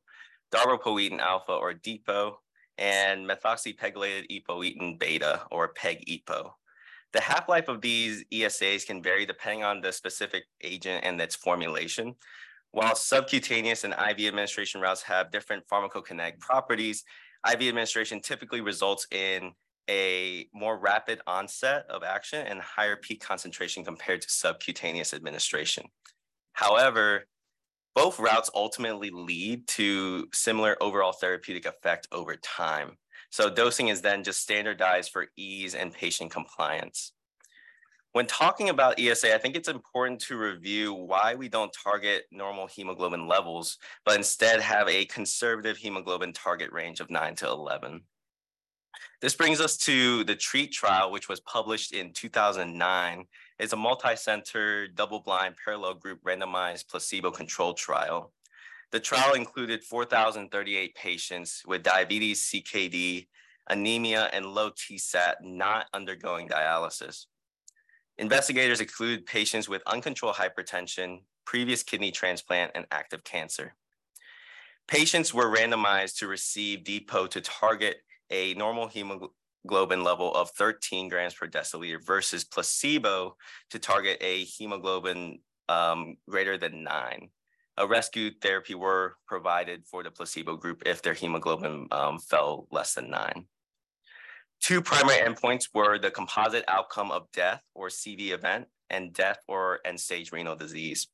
darbepoetin 0.53 1.19
alpha 1.19 1.53
or 1.53 1.73
DEPO, 1.73 2.35
and 2.77 3.27
methoxypegylated 3.27 4.27
epoetin 4.31 4.99
beta 4.99 5.41
or 5.51 5.73
PEG-EPO. 5.73 6.51
The 7.13 7.21
half-life 7.21 7.67
of 7.67 7.81
these 7.81 8.23
ESAs 8.31 8.85
can 8.85 9.03
vary 9.03 9.25
depending 9.25 9.63
on 9.63 9.81
the 9.81 9.91
specific 9.91 10.43
agent 10.61 11.03
and 11.03 11.19
its 11.19 11.35
formulation. 11.35 12.15
While 12.71 12.95
subcutaneous 12.95 13.83
and 13.83 13.93
IV 13.93 14.27
administration 14.27 14.79
routes 14.79 15.01
have 15.01 15.31
different 15.31 15.67
pharmacokinetic 15.67 16.39
properties, 16.39 17.03
IV 17.47 17.61
administration 17.61 18.19
typically 18.19 18.61
results 18.61 19.07
in 19.11 19.51
a 19.89 20.47
more 20.53 20.77
rapid 20.77 21.21
onset 21.27 21.85
of 21.89 22.03
action 22.03 22.45
and 22.45 22.61
higher 22.61 22.95
peak 22.95 23.21
concentration 23.21 23.83
compared 23.83 24.21
to 24.21 24.29
subcutaneous 24.29 25.13
administration. 25.13 25.85
However, 26.53 27.25
both 27.95 28.19
routes 28.19 28.49
ultimately 28.55 29.09
lead 29.09 29.67
to 29.69 30.27
similar 30.33 30.77
overall 30.81 31.11
therapeutic 31.11 31.65
effect 31.65 32.07
over 32.11 32.35
time. 32.37 32.97
So 33.31 33.49
dosing 33.49 33.89
is 33.89 34.01
then 34.01 34.23
just 34.23 34.41
standardized 34.41 35.11
for 35.11 35.27
ease 35.37 35.75
and 35.75 35.93
patient 35.93 36.31
compliance. 36.31 37.13
When 38.13 38.27
talking 38.27 38.67
about 38.67 38.99
ESA, 38.99 39.33
I 39.33 39.37
think 39.37 39.55
it's 39.55 39.69
important 39.69 40.19
to 40.21 40.37
review 40.37 40.93
why 40.93 41.33
we 41.33 41.47
don't 41.47 41.71
target 41.71 42.25
normal 42.29 42.67
hemoglobin 42.67 43.25
levels, 43.25 43.77
but 44.05 44.17
instead 44.17 44.59
have 44.59 44.89
a 44.89 45.05
conservative 45.05 45.77
hemoglobin 45.77 46.33
target 46.33 46.73
range 46.73 46.99
of 46.99 47.09
9 47.09 47.35
to 47.35 47.47
11. 47.47 48.01
This 49.21 49.33
brings 49.33 49.61
us 49.61 49.77
to 49.77 50.25
the 50.25 50.35
TREAT 50.35 50.73
trial, 50.73 51.09
which 51.09 51.29
was 51.29 51.39
published 51.41 51.93
in 51.93 52.11
2009. 52.11 53.23
It's 53.59 53.71
a 53.71 53.77
multi-center, 53.77 54.89
double-blind, 54.89 55.55
parallel 55.63 55.93
group 55.93 56.21
randomized 56.23 56.89
placebo-controlled 56.89 57.77
trial. 57.77 58.33
The 58.91 58.99
trial 58.99 59.35
included 59.35 59.85
4,038 59.85 60.95
patients 60.95 61.63
with 61.65 61.81
diabetes, 61.81 62.51
CKD, 62.51 63.27
anemia, 63.69 64.29
and 64.33 64.47
low 64.47 64.71
TSAT 64.71 65.35
not 65.43 65.85
undergoing 65.93 66.49
dialysis. 66.49 67.27
Investigators 68.21 68.81
include 68.81 69.25
patients 69.25 69.67
with 69.67 69.81
uncontrolled 69.87 70.35
hypertension, 70.35 71.23
previous 71.43 71.81
kidney 71.81 72.11
transplant, 72.11 72.71
and 72.75 72.85
active 72.91 73.23
cancer. 73.23 73.73
Patients 74.87 75.33
were 75.33 75.51
randomized 75.51 76.19
to 76.19 76.27
receive 76.27 76.83
DEPO 76.83 77.31
to 77.31 77.41
target 77.41 77.97
a 78.29 78.53
normal 78.53 78.87
hemoglobin 78.87 80.03
level 80.03 80.35
of 80.35 80.51
13 80.51 81.09
grams 81.09 81.33
per 81.33 81.47
deciliter 81.47 81.97
versus 82.05 82.43
placebo 82.43 83.35
to 83.71 83.79
target 83.79 84.19
a 84.21 84.43
hemoglobin 84.43 85.39
um, 85.67 86.15
greater 86.29 86.59
than 86.59 86.83
nine. 86.83 87.29
A 87.77 87.87
rescue 87.87 88.29
therapy 88.39 88.75
were 88.75 89.15
provided 89.25 89.83
for 89.87 90.03
the 90.03 90.11
placebo 90.11 90.57
group 90.57 90.83
if 90.85 91.01
their 91.01 91.15
hemoglobin 91.15 91.87
um, 91.89 92.19
fell 92.19 92.67
less 92.69 92.93
than 92.93 93.09
nine. 93.09 93.47
Two 94.61 94.79
primary 94.79 95.17
endpoints 95.17 95.69
were 95.73 95.97
the 95.97 96.11
composite 96.11 96.63
outcome 96.67 97.09
of 97.09 97.31
death 97.31 97.63
or 97.73 97.87
CV 97.87 98.29
event 98.29 98.67
and 98.91 99.11
death 99.11 99.39
or 99.47 99.79
end 99.85 99.99
stage 99.99 100.31
renal 100.31 100.55
disease. 100.55 101.07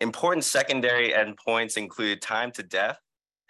Important 0.00 0.44
secondary 0.44 1.10
endpoints 1.10 1.76
included 1.76 2.22
time 2.22 2.52
to 2.52 2.62
death, 2.62 2.98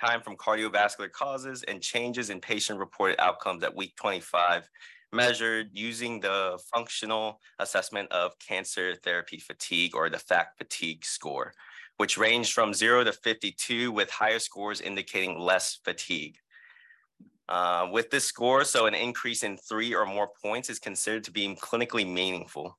time 0.00 0.22
from 0.22 0.36
cardiovascular 0.36 1.12
causes, 1.12 1.62
and 1.64 1.82
changes 1.82 2.30
in 2.30 2.40
patient-reported 2.40 3.20
outcomes 3.20 3.62
at 3.62 3.76
week 3.76 3.94
25, 3.96 4.66
measured 5.12 5.68
using 5.74 6.20
the 6.20 6.58
functional 6.72 7.40
assessment 7.58 8.10
of 8.10 8.32
cancer 8.38 8.94
therapy 8.94 9.38
fatigue 9.38 9.94
or 9.94 10.08
the 10.08 10.18
FACT 10.18 10.56
fatigue 10.56 11.04
score, 11.04 11.52
which 11.98 12.16
ranged 12.16 12.54
from 12.54 12.72
0 12.72 13.04
to 13.04 13.12
52 13.12 13.92
with 13.92 14.10
higher 14.10 14.38
scores 14.38 14.80
indicating 14.80 15.38
less 15.38 15.78
fatigue. 15.84 16.36
Uh, 17.50 17.88
with 17.90 18.10
this 18.10 18.24
score, 18.24 18.64
so 18.64 18.86
an 18.86 18.94
increase 18.94 19.42
in 19.42 19.56
three 19.56 19.92
or 19.92 20.06
more 20.06 20.28
points 20.40 20.70
is 20.70 20.78
considered 20.78 21.24
to 21.24 21.32
be 21.32 21.52
clinically 21.56 22.06
meaningful. 22.08 22.78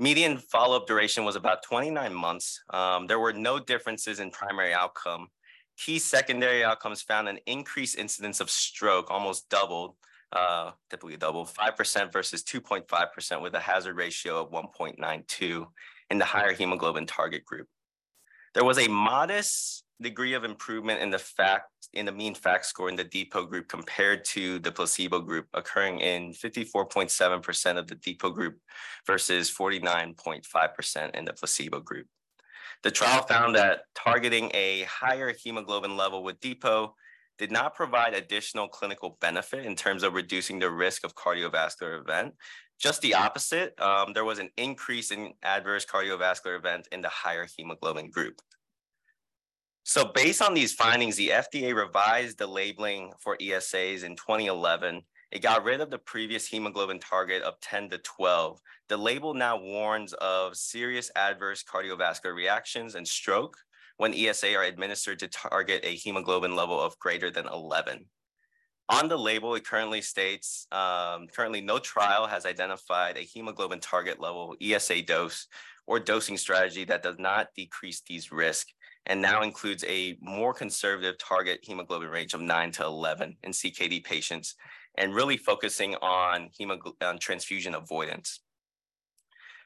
Median 0.00 0.38
follow-up 0.38 0.86
duration 0.86 1.26
was 1.26 1.36
about 1.36 1.62
29 1.62 2.14
months. 2.14 2.62
Um, 2.72 3.06
there 3.06 3.18
were 3.18 3.34
no 3.34 3.60
differences 3.60 4.20
in 4.20 4.30
primary 4.30 4.72
outcome. 4.72 5.28
Key 5.76 5.98
secondary 5.98 6.64
outcomes 6.64 7.02
found 7.02 7.28
an 7.28 7.38
increased 7.44 7.98
incidence 7.98 8.40
of 8.40 8.48
stroke, 8.48 9.10
almost 9.10 9.50
doubled, 9.50 9.96
uh, 10.32 10.70
typically 10.88 11.18
double, 11.18 11.44
5% 11.44 12.10
versus 12.10 12.42
2.5% 12.42 13.42
with 13.42 13.54
a 13.54 13.60
hazard 13.60 13.96
ratio 13.96 14.42
of 14.42 14.50
1.92 14.50 15.66
in 16.08 16.18
the 16.18 16.24
higher 16.24 16.54
hemoglobin 16.54 17.04
target 17.04 17.44
group. 17.44 17.68
There 18.54 18.64
was 18.64 18.78
a 18.78 18.88
modest 18.88 19.84
degree 20.00 20.34
of 20.34 20.44
improvement 20.44 21.00
in 21.00 21.10
the 21.10 21.18
fact 21.18 21.70
in 21.92 22.06
the 22.06 22.12
mean 22.12 22.34
FACT 22.34 22.66
score 22.66 22.88
in 22.88 22.96
the 22.96 23.04
DEPO 23.04 23.48
group 23.48 23.68
compared 23.68 24.24
to 24.24 24.58
the 24.60 24.72
placebo 24.72 25.20
group 25.20 25.46
occurring 25.54 26.00
in 26.00 26.32
54.7% 26.32 27.76
of 27.76 27.86
the 27.86 27.96
DEPO 27.96 28.34
group 28.34 28.58
versus 29.06 29.50
49.5% 29.50 31.14
in 31.14 31.24
the 31.24 31.32
placebo 31.32 31.80
group. 31.80 32.06
The 32.82 32.90
trial 32.90 33.22
found 33.22 33.56
that 33.56 33.80
targeting 33.94 34.50
a 34.54 34.82
higher 34.84 35.34
hemoglobin 35.34 35.96
level 35.96 36.22
with 36.22 36.40
DEPO 36.40 36.92
did 37.38 37.50
not 37.50 37.74
provide 37.74 38.14
additional 38.14 38.68
clinical 38.68 39.18
benefit 39.20 39.64
in 39.64 39.74
terms 39.74 40.02
of 40.02 40.14
reducing 40.14 40.58
the 40.58 40.70
risk 40.70 41.04
of 41.04 41.14
cardiovascular 41.14 42.00
event. 42.00 42.34
Just 42.78 43.02
the 43.02 43.14
opposite, 43.14 43.78
um, 43.80 44.12
there 44.14 44.24
was 44.24 44.38
an 44.38 44.50
increase 44.56 45.10
in 45.10 45.32
adverse 45.42 45.84
cardiovascular 45.84 46.56
event 46.56 46.88
in 46.92 47.02
the 47.02 47.08
higher 47.08 47.46
hemoglobin 47.56 48.10
group. 48.10 48.40
So 49.90 50.04
based 50.04 50.40
on 50.40 50.54
these 50.54 50.72
findings, 50.72 51.16
the 51.16 51.30
FDA 51.30 51.74
revised 51.74 52.38
the 52.38 52.46
labeling 52.46 53.12
for 53.18 53.36
ESAs 53.38 54.04
in 54.04 54.14
2011. 54.14 55.02
It 55.32 55.42
got 55.42 55.64
rid 55.64 55.80
of 55.80 55.90
the 55.90 55.98
previous 55.98 56.46
hemoglobin 56.46 57.00
target 57.00 57.42
of 57.42 57.58
10 57.60 57.90
to 57.90 57.98
12. 57.98 58.60
The 58.88 58.96
label 58.96 59.34
now 59.34 59.58
warns 59.60 60.12
of 60.12 60.56
serious 60.56 61.10
adverse 61.16 61.64
cardiovascular 61.64 62.32
reactions 62.32 62.94
and 62.94 63.04
stroke 63.04 63.56
when 63.96 64.14
ESA 64.14 64.54
are 64.54 64.62
administered 64.62 65.18
to 65.18 65.26
target 65.26 65.80
a 65.82 65.96
hemoglobin 65.96 66.54
level 66.54 66.80
of 66.80 66.96
greater 67.00 67.32
than 67.32 67.48
11. 67.48 68.04
On 68.90 69.08
the 69.08 69.18
label, 69.18 69.56
it 69.56 69.66
currently 69.66 70.02
states, 70.02 70.68
um, 70.70 71.26
currently 71.34 71.62
no 71.62 71.80
trial 71.80 72.28
has 72.28 72.46
identified 72.46 73.16
a 73.16 73.22
hemoglobin 73.22 73.80
target 73.80 74.20
level 74.20 74.54
ESA 74.62 75.02
dose 75.02 75.48
or 75.88 75.98
dosing 75.98 76.36
strategy 76.36 76.84
that 76.84 77.02
does 77.02 77.18
not 77.18 77.48
decrease 77.56 78.02
these 78.06 78.30
risks 78.30 78.72
and 79.06 79.20
now 79.20 79.42
includes 79.42 79.84
a 79.84 80.16
more 80.20 80.52
conservative 80.52 81.18
target 81.18 81.60
hemoglobin 81.62 82.08
range 82.08 82.34
of 82.34 82.40
9 82.40 82.72
to 82.72 82.84
11 82.84 83.36
in 83.42 83.52
CKD 83.52 84.04
patients, 84.04 84.54
and 84.98 85.14
really 85.14 85.36
focusing 85.36 85.94
on, 85.96 86.50
on 87.02 87.18
transfusion 87.18 87.74
avoidance. 87.74 88.40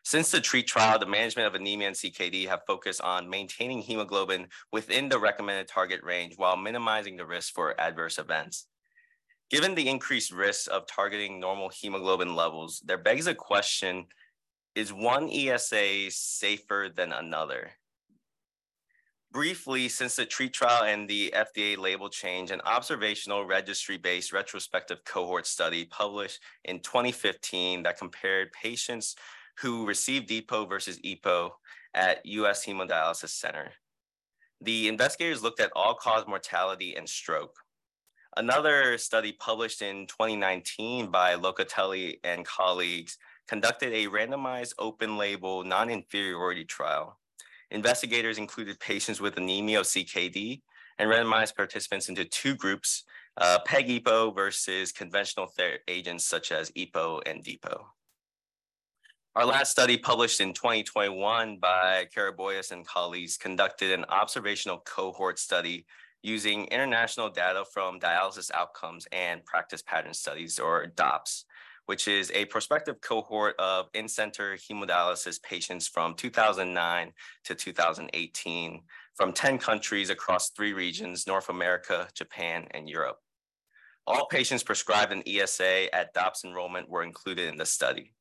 Since 0.04 0.30
the 0.30 0.40
TREAT 0.40 0.66
trial, 0.66 0.98
the 0.98 1.06
management 1.06 1.48
of 1.48 1.54
anemia 1.54 1.88
and 1.88 1.96
CKD 1.96 2.46
have 2.46 2.60
focused 2.66 3.00
on 3.00 3.30
maintaining 3.30 3.80
hemoglobin 3.80 4.48
within 4.70 5.08
the 5.08 5.18
recommended 5.18 5.66
target 5.66 6.02
range 6.02 6.34
while 6.36 6.58
minimizing 6.58 7.16
the 7.16 7.24
risk 7.24 7.54
for 7.54 7.80
adverse 7.80 8.18
events. 8.18 8.66
Given 9.50 9.74
the 9.74 9.88
increased 9.88 10.30
risk 10.30 10.70
of 10.70 10.86
targeting 10.86 11.40
normal 11.40 11.70
hemoglobin 11.70 12.36
levels, 12.36 12.82
there 12.84 12.98
begs 12.98 13.26
a 13.26 13.34
question, 13.34 14.06
is 14.74 14.92
one 14.92 15.30
ESA 15.30 16.10
safer 16.10 16.90
than 16.94 17.12
another? 17.12 17.70
Briefly, 19.34 19.88
since 19.88 20.14
the 20.14 20.26
TREAT 20.26 20.52
trial 20.52 20.84
and 20.84 21.10
the 21.10 21.34
FDA 21.36 21.76
label 21.76 22.08
change, 22.08 22.52
an 22.52 22.60
observational 22.60 23.44
registry-based 23.44 24.32
retrospective 24.32 25.04
cohort 25.04 25.44
study 25.44 25.86
published 25.86 26.38
in 26.64 26.78
2015 26.78 27.82
that 27.82 27.98
compared 27.98 28.52
patients 28.52 29.16
who 29.58 29.88
received 29.88 30.28
DEPO 30.28 30.68
versus 30.68 31.00
EPO 31.00 31.50
at 31.94 32.24
US 32.24 32.64
Hemodialysis 32.64 33.30
Center. 33.30 33.72
The 34.60 34.86
investigators 34.86 35.42
looked 35.42 35.58
at 35.58 35.72
all-cause 35.74 36.28
mortality 36.28 36.94
and 36.94 37.08
stroke. 37.08 37.56
Another 38.36 38.96
study 38.98 39.32
published 39.32 39.82
in 39.82 40.06
2019 40.06 41.10
by 41.10 41.34
Locatelli 41.34 42.20
and 42.22 42.46
colleagues 42.46 43.18
conducted 43.48 43.92
a 43.94 44.06
randomized 44.06 44.74
open 44.78 45.18
label 45.18 45.64
non-inferiority 45.64 46.66
trial 46.66 47.18
Investigators 47.70 48.38
included 48.38 48.78
patients 48.80 49.20
with 49.20 49.36
anemia 49.36 49.80
of 49.80 49.86
CKD 49.86 50.62
and 50.98 51.10
randomized 51.10 51.56
participants 51.56 52.08
into 52.08 52.24
two 52.24 52.54
groups, 52.54 53.04
uh, 53.36 53.58
PEG-EPO 53.66 54.34
versus 54.34 54.92
conventional 54.92 55.52
agents 55.88 56.24
such 56.24 56.52
as 56.52 56.70
EPO 56.72 57.22
and 57.26 57.42
DEPO. 57.44 57.84
Our 59.36 59.46
last 59.46 59.72
study 59.72 59.96
published 59.96 60.40
in 60.40 60.52
2021 60.52 61.56
by 61.56 62.06
Karaboyas 62.16 62.70
and 62.70 62.86
colleagues 62.86 63.36
conducted 63.36 63.90
an 63.90 64.04
observational 64.08 64.78
cohort 64.86 65.40
study 65.40 65.86
using 66.22 66.66
international 66.66 67.28
data 67.28 67.64
from 67.72 67.98
dialysis 67.98 68.52
outcomes 68.52 69.08
and 69.10 69.44
practice 69.44 69.82
pattern 69.82 70.14
studies 70.14 70.60
or 70.60 70.86
DOPPS 70.86 71.46
which 71.86 72.08
is 72.08 72.30
a 72.34 72.44
prospective 72.46 73.00
cohort 73.00 73.54
of 73.58 73.88
in-center 73.94 74.56
hemodialysis 74.56 75.42
patients 75.42 75.86
from 75.86 76.14
2009 76.14 77.12
to 77.44 77.54
2018 77.54 78.80
from 79.14 79.32
10 79.32 79.58
countries 79.58 80.10
across 80.10 80.50
three 80.50 80.72
regions, 80.72 81.26
North 81.26 81.48
America, 81.48 82.08
Japan, 82.14 82.66
and 82.72 82.88
Europe. 82.88 83.18
All 84.06 84.26
patients 84.26 84.62
prescribed 84.62 85.12
an 85.12 85.22
ESA 85.26 85.94
at 85.94 86.12
DOPPS 86.14 86.44
enrollment 86.44 86.88
were 86.88 87.02
included 87.02 87.48
in 87.48 87.56
the 87.56 87.66
study. 87.66 88.12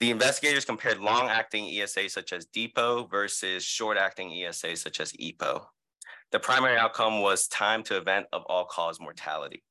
The 0.00 0.10
investigators 0.10 0.66
compared 0.66 0.98
long-acting 0.98 1.70
ESA 1.70 2.10
such 2.10 2.34
as 2.34 2.46
DEPO 2.46 3.10
versus 3.10 3.64
short-acting 3.64 4.32
ESA 4.32 4.76
such 4.76 5.00
as 5.00 5.12
EPO. 5.12 5.64
The 6.32 6.40
primary 6.40 6.76
outcome 6.76 7.22
was 7.22 7.48
time 7.48 7.82
to 7.84 7.96
event 7.96 8.26
of 8.32 8.42
all-cause 8.46 9.00
mortality. 9.00 9.62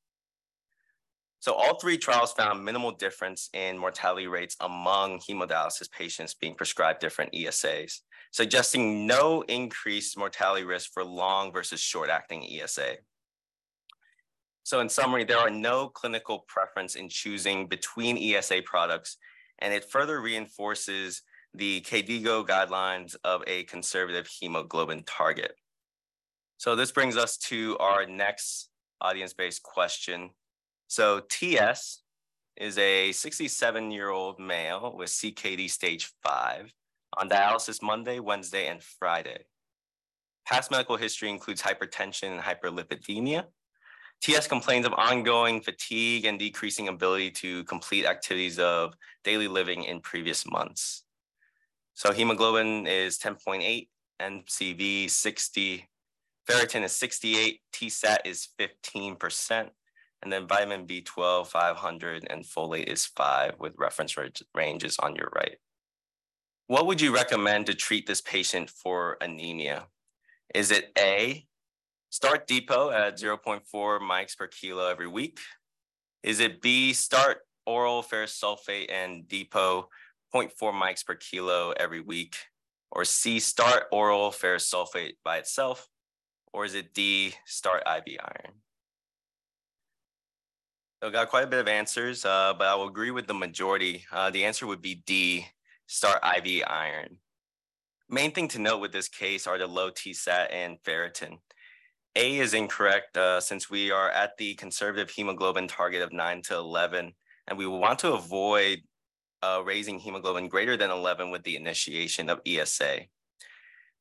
So 1.40 1.52
all 1.52 1.78
three 1.78 1.98
trials 1.98 2.32
found 2.32 2.64
minimal 2.64 2.92
difference 2.92 3.50
in 3.52 3.78
mortality 3.78 4.26
rates 4.26 4.56
among 4.60 5.20
hemodialysis 5.20 5.90
patients 5.90 6.34
being 6.34 6.54
prescribed 6.54 7.00
different 7.00 7.32
ESAs, 7.32 8.00
suggesting 8.32 9.06
no 9.06 9.42
increased 9.42 10.18
mortality 10.18 10.64
risk 10.64 10.90
for 10.92 11.04
long 11.04 11.52
versus 11.52 11.80
short-acting 11.80 12.44
ESA. 12.44 12.96
So 14.64 14.80
in 14.80 14.88
summary, 14.88 15.22
there 15.22 15.38
are 15.38 15.50
no 15.50 15.88
clinical 15.88 16.44
preference 16.48 16.96
in 16.96 17.08
choosing 17.08 17.68
between 17.68 18.18
ESA 18.18 18.62
products, 18.64 19.16
and 19.60 19.72
it 19.72 19.84
further 19.88 20.20
reinforces 20.20 21.22
the 21.54 21.80
KDIGO 21.82 22.46
guidelines 22.46 23.14
of 23.22 23.42
a 23.46 23.62
conservative 23.64 24.26
hemoglobin 24.26 25.04
target. 25.04 25.54
So 26.56 26.74
this 26.74 26.90
brings 26.90 27.16
us 27.16 27.36
to 27.48 27.78
our 27.78 28.06
next 28.06 28.70
audience-based 29.00 29.62
question, 29.62 30.30
so 30.88 31.20
TS 31.28 32.02
is 32.56 32.78
a 32.78 33.12
67 33.12 33.90
year 33.90 34.10
old 34.10 34.38
male 34.38 34.94
with 34.96 35.08
CKD 35.08 35.70
stage 35.70 36.12
five 36.22 36.72
on 37.18 37.28
dialysis 37.28 37.82
Monday, 37.82 38.18
Wednesday, 38.20 38.68
and 38.68 38.82
Friday. 38.82 39.44
Past 40.46 40.70
medical 40.70 40.96
history 40.96 41.28
includes 41.28 41.62
hypertension 41.62 42.30
and 42.30 42.40
hyperlipidemia. 42.40 43.44
TS 44.22 44.46
complains 44.46 44.86
of 44.86 44.94
ongoing 44.94 45.60
fatigue 45.60 46.24
and 46.24 46.38
decreasing 46.38 46.88
ability 46.88 47.30
to 47.30 47.64
complete 47.64 48.06
activities 48.06 48.58
of 48.58 48.94
daily 49.24 49.48
living 49.48 49.84
in 49.84 50.00
previous 50.00 50.50
months. 50.50 51.04
So 51.94 52.12
hemoglobin 52.12 52.86
is 52.86 53.18
10.8, 53.18 53.88
MCV 54.20 55.10
60, 55.10 55.88
ferritin 56.48 56.84
is 56.84 56.92
68, 56.92 57.60
TSAT 57.72 58.18
is 58.24 58.48
15%, 58.58 59.68
and 60.22 60.32
then 60.32 60.46
vitamin 60.46 60.86
B12 60.86 61.46
500 61.46 62.26
and 62.28 62.44
folate 62.44 62.88
is 62.88 63.06
5 63.06 63.54
with 63.58 63.74
reference 63.78 64.16
ranges 64.54 64.96
on 64.98 65.14
your 65.14 65.30
right. 65.34 65.56
What 66.68 66.86
would 66.86 67.00
you 67.00 67.14
recommend 67.14 67.66
to 67.66 67.74
treat 67.74 68.06
this 68.06 68.20
patient 68.20 68.70
for 68.70 69.16
anemia? 69.20 69.86
Is 70.54 70.70
it 70.70 70.90
A, 70.98 71.46
start 72.10 72.48
DEPO 72.48 72.92
at 72.92 73.18
0.4 73.18 73.60
mics 74.00 74.36
per 74.36 74.48
kilo 74.48 74.88
every 74.88 75.06
week? 75.06 75.38
Is 76.22 76.40
it 76.40 76.60
B, 76.60 76.92
start 76.92 77.38
oral 77.66 78.02
ferrous 78.02 78.40
sulfate 78.40 78.90
and 78.90 79.28
DEPO 79.28 79.84
0.4 80.34 80.50
mics 80.72 81.04
per 81.06 81.14
kilo 81.14 81.72
every 81.78 82.00
week? 82.00 82.36
Or 82.90 83.04
C, 83.04 83.38
start 83.38 83.84
oral 83.92 84.32
ferrous 84.32 84.68
sulfate 84.68 85.14
by 85.24 85.38
itself? 85.38 85.88
Or 86.52 86.64
is 86.64 86.74
it 86.74 86.94
D, 86.94 87.34
start 87.44 87.82
IV 87.86 88.18
iron? 88.20 88.54
So 91.02 91.10
got 91.10 91.28
quite 91.28 91.44
a 91.44 91.46
bit 91.46 91.60
of 91.60 91.68
answers, 91.68 92.24
uh, 92.24 92.54
but 92.56 92.68
I 92.68 92.74
will 92.74 92.88
agree 92.88 93.10
with 93.10 93.26
the 93.26 93.34
majority. 93.34 94.06
Uh, 94.10 94.30
the 94.30 94.44
answer 94.46 94.66
would 94.66 94.80
be 94.80 95.02
D, 95.06 95.46
start 95.86 96.22
IV 96.24 96.62
iron. 96.66 97.18
Main 98.08 98.32
thing 98.32 98.48
to 98.48 98.58
note 98.58 98.78
with 98.78 98.92
this 98.92 99.08
case 99.08 99.46
are 99.46 99.58
the 99.58 99.66
low 99.66 99.90
TSAT 99.90 100.48
and 100.50 100.78
ferritin. 100.82 101.38
A 102.14 102.38
is 102.38 102.54
incorrect 102.54 103.14
uh, 103.18 103.40
since 103.40 103.68
we 103.68 103.90
are 103.90 104.08
at 104.08 104.38
the 104.38 104.54
conservative 104.54 105.10
hemoglobin 105.10 105.68
target 105.68 106.00
of 106.00 106.14
9 106.14 106.40
to 106.44 106.56
11, 106.56 107.12
and 107.46 107.58
we 107.58 107.66
want 107.66 107.98
to 107.98 108.14
avoid 108.14 108.78
uh, 109.42 109.60
raising 109.62 109.98
hemoglobin 109.98 110.48
greater 110.48 110.78
than 110.78 110.90
11 110.90 111.30
with 111.30 111.42
the 111.42 111.56
initiation 111.56 112.30
of 112.30 112.40
ESA. 112.46 113.00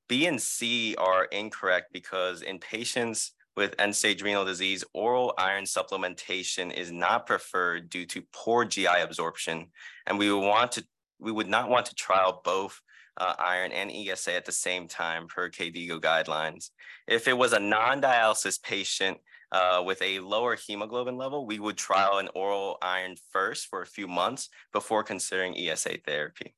B 0.07 0.27
and 0.27 0.41
C 0.41 0.95
are 0.95 1.25
incorrect 1.25 1.91
because 1.91 2.41
in 2.41 2.59
patients 2.59 3.33
with 3.55 3.75
end-stage 3.79 4.21
renal 4.21 4.45
disease, 4.45 4.83
oral 4.93 5.33
iron 5.37 5.63
supplementation 5.63 6.73
is 6.73 6.91
not 6.91 7.25
preferred 7.25 7.89
due 7.89 8.05
to 8.07 8.23
poor 8.33 8.65
GI 8.65 8.87
absorption, 8.87 9.67
and 10.07 10.19
we 10.19 10.31
would 10.31 10.45
want 10.45 10.73
to 10.73 10.85
we 11.19 11.31
would 11.31 11.47
not 11.47 11.69
want 11.69 11.85
to 11.85 11.95
trial 11.95 12.41
both 12.43 12.81
uh, 13.17 13.33
iron 13.39 13.71
and 13.71 13.89
ESA 13.89 14.33
at 14.33 14.45
the 14.45 14.51
same 14.51 14.87
time 14.87 15.27
per 15.27 15.49
KDIGO 15.49 16.01
guidelines. 16.01 16.71
If 17.07 17.27
it 17.27 17.37
was 17.37 17.53
a 17.53 17.59
non-dialysis 17.59 18.61
patient 18.61 19.17
uh, 19.51 19.81
with 19.85 20.01
a 20.01 20.19
lower 20.19 20.57
hemoglobin 20.57 21.17
level, 21.17 21.45
we 21.45 21.59
would 21.59 21.77
trial 21.77 22.17
an 22.17 22.29
oral 22.35 22.77
iron 22.81 23.15
first 23.31 23.67
for 23.67 23.81
a 23.81 23.87
few 23.87 24.07
months 24.07 24.49
before 24.73 25.03
considering 25.03 25.57
ESA 25.57 25.99
therapy. 26.05 26.53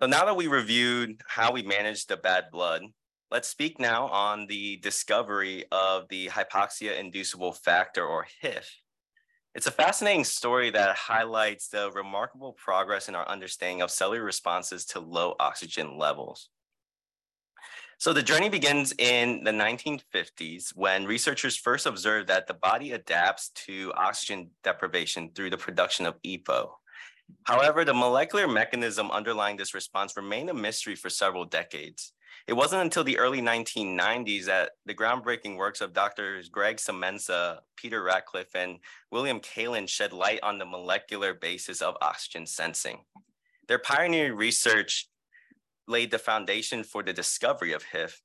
So 0.00 0.06
now 0.06 0.24
that 0.26 0.36
we 0.36 0.46
reviewed 0.46 1.20
how 1.26 1.52
we 1.52 1.62
manage 1.62 2.06
the 2.06 2.16
bad 2.16 2.44
blood, 2.52 2.82
let's 3.30 3.48
speak 3.48 3.78
now 3.78 4.06
on 4.08 4.46
the 4.46 4.76
discovery 4.78 5.64
of 5.72 6.08
the 6.08 6.26
mm. 6.26 6.30
hypoxia 6.30 6.98
inducible 6.98 7.52
factor 7.52 8.04
or 8.04 8.26
HIF. 8.40 8.70
It's 9.54 9.68
a 9.68 9.72
fascinating 9.72 10.24
story 10.24 10.70
that 10.70 10.96
highlights 10.96 11.68
the 11.68 11.90
remarkable 11.92 12.54
progress 12.54 13.08
in 13.08 13.14
our 13.14 13.28
understanding 13.28 13.82
of 13.82 13.90
cellular 13.90 14.24
responses 14.24 14.84
to 14.86 15.00
low 15.00 15.36
oxygen 15.38 15.96
levels. 15.96 16.48
So 17.98 18.12
the 18.12 18.22
journey 18.22 18.48
begins 18.48 18.92
in 18.98 19.44
the 19.44 19.52
1950s 19.52 20.70
when 20.74 21.06
researchers 21.06 21.56
first 21.56 21.86
observed 21.86 22.28
that 22.28 22.48
the 22.48 22.54
body 22.54 22.92
adapts 22.92 23.50
to 23.66 23.92
oxygen 23.96 24.50
deprivation 24.64 25.30
through 25.34 25.50
the 25.50 25.56
production 25.56 26.04
of 26.04 26.20
EPO. 26.22 26.70
However, 27.44 27.84
the 27.84 27.94
molecular 27.94 28.48
mechanism 28.48 29.10
underlying 29.12 29.56
this 29.56 29.72
response 29.72 30.16
remained 30.16 30.50
a 30.50 30.54
mystery 30.54 30.96
for 30.96 31.08
several 31.08 31.44
decades. 31.44 32.12
It 32.46 32.52
wasn't 32.52 32.82
until 32.82 33.04
the 33.04 33.18
early 33.18 33.40
1990s 33.40 34.44
that 34.44 34.72
the 34.84 34.94
groundbreaking 34.94 35.56
works 35.56 35.80
of 35.80 35.94
Drs. 35.94 36.50
Greg 36.50 36.76
Semenza, 36.76 37.60
Peter 37.74 38.02
Ratcliffe, 38.02 38.54
and 38.54 38.80
William 39.10 39.40
Kaelin 39.40 39.88
shed 39.88 40.12
light 40.12 40.40
on 40.42 40.58
the 40.58 40.66
molecular 40.66 41.32
basis 41.32 41.80
of 41.80 41.96
oxygen 42.02 42.46
sensing. 42.46 42.98
Their 43.66 43.78
pioneering 43.78 44.36
research 44.36 45.08
laid 45.88 46.10
the 46.10 46.18
foundation 46.18 46.84
for 46.84 47.02
the 47.02 47.14
discovery 47.14 47.72
of 47.72 47.82
HIF. 47.82 48.20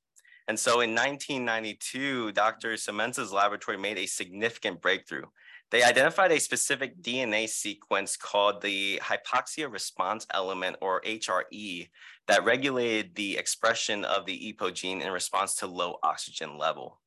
And 0.48 0.58
so 0.58 0.80
in 0.80 0.90
1992, 0.90 2.32
Dr. 2.32 2.74
Semenza's 2.74 3.32
laboratory 3.32 3.78
made 3.78 3.96
a 3.96 4.06
significant 4.06 4.82
breakthrough. 4.82 5.26
They 5.70 5.84
identified 5.84 6.32
a 6.32 6.40
specific 6.40 7.00
DNA 7.00 7.48
sequence 7.48 8.16
called 8.16 8.60
the 8.60 9.00
hypoxia 9.02 9.72
response 9.72 10.26
element 10.34 10.76
or 10.80 11.00
HRE 11.02 11.88
that 12.30 12.44
regulated 12.44 13.16
the 13.16 13.36
expression 13.36 14.04
of 14.04 14.24
the 14.24 14.52
EPO 14.52 14.72
gene 14.72 15.02
in 15.02 15.10
response 15.10 15.56
to 15.56 15.66
low 15.66 15.98
oxygen 16.04 16.56
level. 16.56 17.00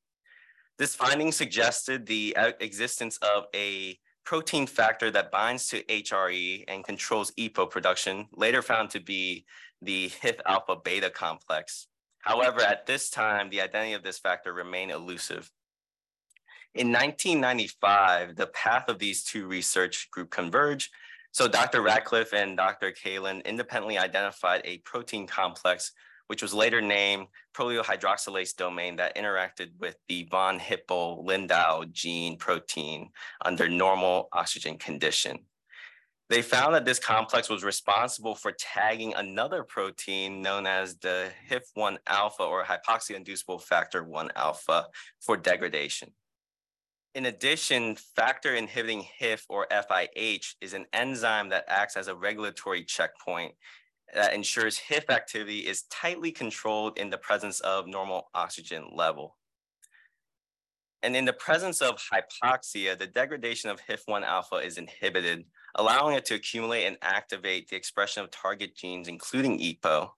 This 0.77 0.95
finding 0.95 1.31
suggested 1.31 2.05
the 2.05 2.35
uh, 2.35 2.51
existence 2.59 3.17
of 3.21 3.45
a 3.55 3.97
protein 4.25 4.67
factor 4.67 5.09
that 5.11 5.31
binds 5.31 5.67
to 5.67 5.81
HRE 5.83 6.65
and 6.67 6.83
controls 6.83 7.31
EPO 7.39 7.69
production, 7.69 8.27
later 8.33 8.61
found 8.61 8.89
to 8.89 8.99
be 8.99 9.45
the 9.81 10.09
HIF 10.09 10.41
alpha 10.45 10.75
beta 10.83 11.09
complex. 11.09 11.87
However, 12.19 12.59
at 12.59 12.85
this 12.85 13.09
time, 13.09 13.49
the 13.49 13.61
identity 13.61 13.93
of 13.93 14.03
this 14.03 14.19
factor 14.19 14.51
remained 14.51 14.91
elusive. 14.91 15.49
In 16.75 16.87
1995, 16.87 18.35
the 18.35 18.47
path 18.47 18.89
of 18.89 18.99
these 18.99 19.23
two 19.23 19.47
research 19.47 20.09
group 20.11 20.31
converged 20.31 20.89
so 21.33 21.47
Dr. 21.47 21.81
Ratcliffe 21.81 22.31
and 22.31 22.55
Dr. 22.55 22.91
Kaelin 22.91 23.43
independently 23.43 23.97
identified 23.97 24.61
a 24.65 24.77
protein 24.79 25.25
complex, 25.25 25.91
which 26.27 26.43
was 26.43 26.53
later 26.53 26.79
named 26.79 27.25
prolyl 27.55 27.83
hydroxylase 27.83 28.55
domain 28.55 28.95
that 28.97 29.15
interacted 29.17 29.71
with 29.79 29.95
the 30.07 30.27
von 30.29 30.59
Hippel-Lindau 30.59 31.85
gene 31.91 32.37
protein 32.37 33.09
under 33.43 33.67
normal 33.67 34.29
oxygen 34.31 34.77
condition. 34.77 35.39
They 36.29 36.43
found 36.43 36.75
that 36.75 36.85
this 36.85 36.99
complex 36.99 37.49
was 37.49 37.63
responsible 37.63 38.35
for 38.35 38.51
tagging 38.51 39.15
another 39.15 39.63
protein 39.63 40.41
known 40.41 40.67
as 40.67 40.97
the 40.97 41.31
HIF1 41.49 41.97
alpha 42.07 42.43
or 42.43 42.63
hypoxia 42.63 43.15
inducible 43.15 43.57
factor 43.57 44.03
1 44.03 44.31
alpha 44.35 44.85
for 45.19 45.35
degradation. 45.35 46.11
In 47.15 47.27
addition, 47.27 47.95
factor 47.95 48.55
inhibiting 48.55 49.05
HIF 49.19 49.45
or 49.47 49.67
FIH 49.71 50.55
is 50.61 50.73
an 50.73 50.87
enzyme 50.93 51.49
that 51.49 51.65
acts 51.67 51.95
as 51.95 52.07
a 52.07 52.15
regulatory 52.15 52.83
checkpoint 52.83 53.53
that 54.15 54.33
ensures 54.33 54.79
HIF 54.79 55.09
activity 55.11 55.59
is 55.59 55.83
tightly 55.83 56.31
controlled 56.31 56.97
in 56.97 57.11
the 57.11 57.17
presence 57.17 57.59
of 57.59 57.87
normal 57.87 58.29
oxygen 58.33 58.89
level. 58.95 59.37
And 61.03 61.15
in 61.15 61.25
the 61.25 61.33
presence 61.33 61.81
of 61.81 62.01
hypoxia, 62.11 62.97
the 62.97 63.07
degradation 63.07 63.69
of 63.69 63.79
HIF1 63.81 64.23
alpha 64.23 64.55
is 64.55 64.79
inhibited, 64.79 65.45
allowing 65.75 66.15
it 66.15 66.25
to 66.25 66.35
accumulate 66.35 66.85
and 66.85 66.97
activate 67.01 67.67
the 67.67 67.75
expression 67.75 68.23
of 68.23 68.31
target 68.31 68.75
genes, 68.75 69.07
including 69.07 69.59
EPO, 69.59 70.09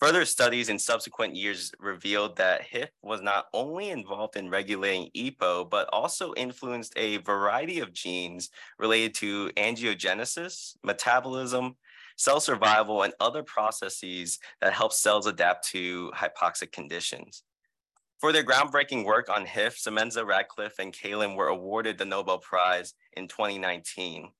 Further 0.00 0.24
studies 0.24 0.70
in 0.70 0.78
subsequent 0.78 1.36
years 1.36 1.72
revealed 1.78 2.34
that 2.36 2.62
HIF 2.62 2.88
was 3.02 3.20
not 3.20 3.48
only 3.52 3.90
involved 3.90 4.34
in 4.34 4.48
regulating 4.48 5.10
EPO, 5.14 5.68
but 5.68 5.90
also 5.92 6.32
influenced 6.38 6.94
a 6.96 7.18
variety 7.18 7.80
of 7.80 7.92
genes 7.92 8.48
related 8.78 9.14
to 9.16 9.50
angiogenesis, 9.58 10.78
metabolism, 10.82 11.76
cell 12.16 12.40
survival, 12.40 13.02
and 13.02 13.12
other 13.20 13.42
processes 13.42 14.38
that 14.62 14.72
help 14.72 14.94
cells 14.94 15.26
adapt 15.26 15.68
to 15.68 16.10
hypoxic 16.14 16.72
conditions. 16.72 17.42
For 18.20 18.32
their 18.32 18.44
groundbreaking 18.44 19.04
work 19.04 19.28
on 19.28 19.44
HIF, 19.44 19.76
Semenza 19.78 20.24
Ratcliffe 20.24 20.78
and 20.78 20.94
Kaelin 20.94 21.36
were 21.36 21.48
awarded 21.48 21.98
the 21.98 22.06
Nobel 22.06 22.38
Prize 22.38 22.94
in 23.18 23.28
2019. 23.28 24.30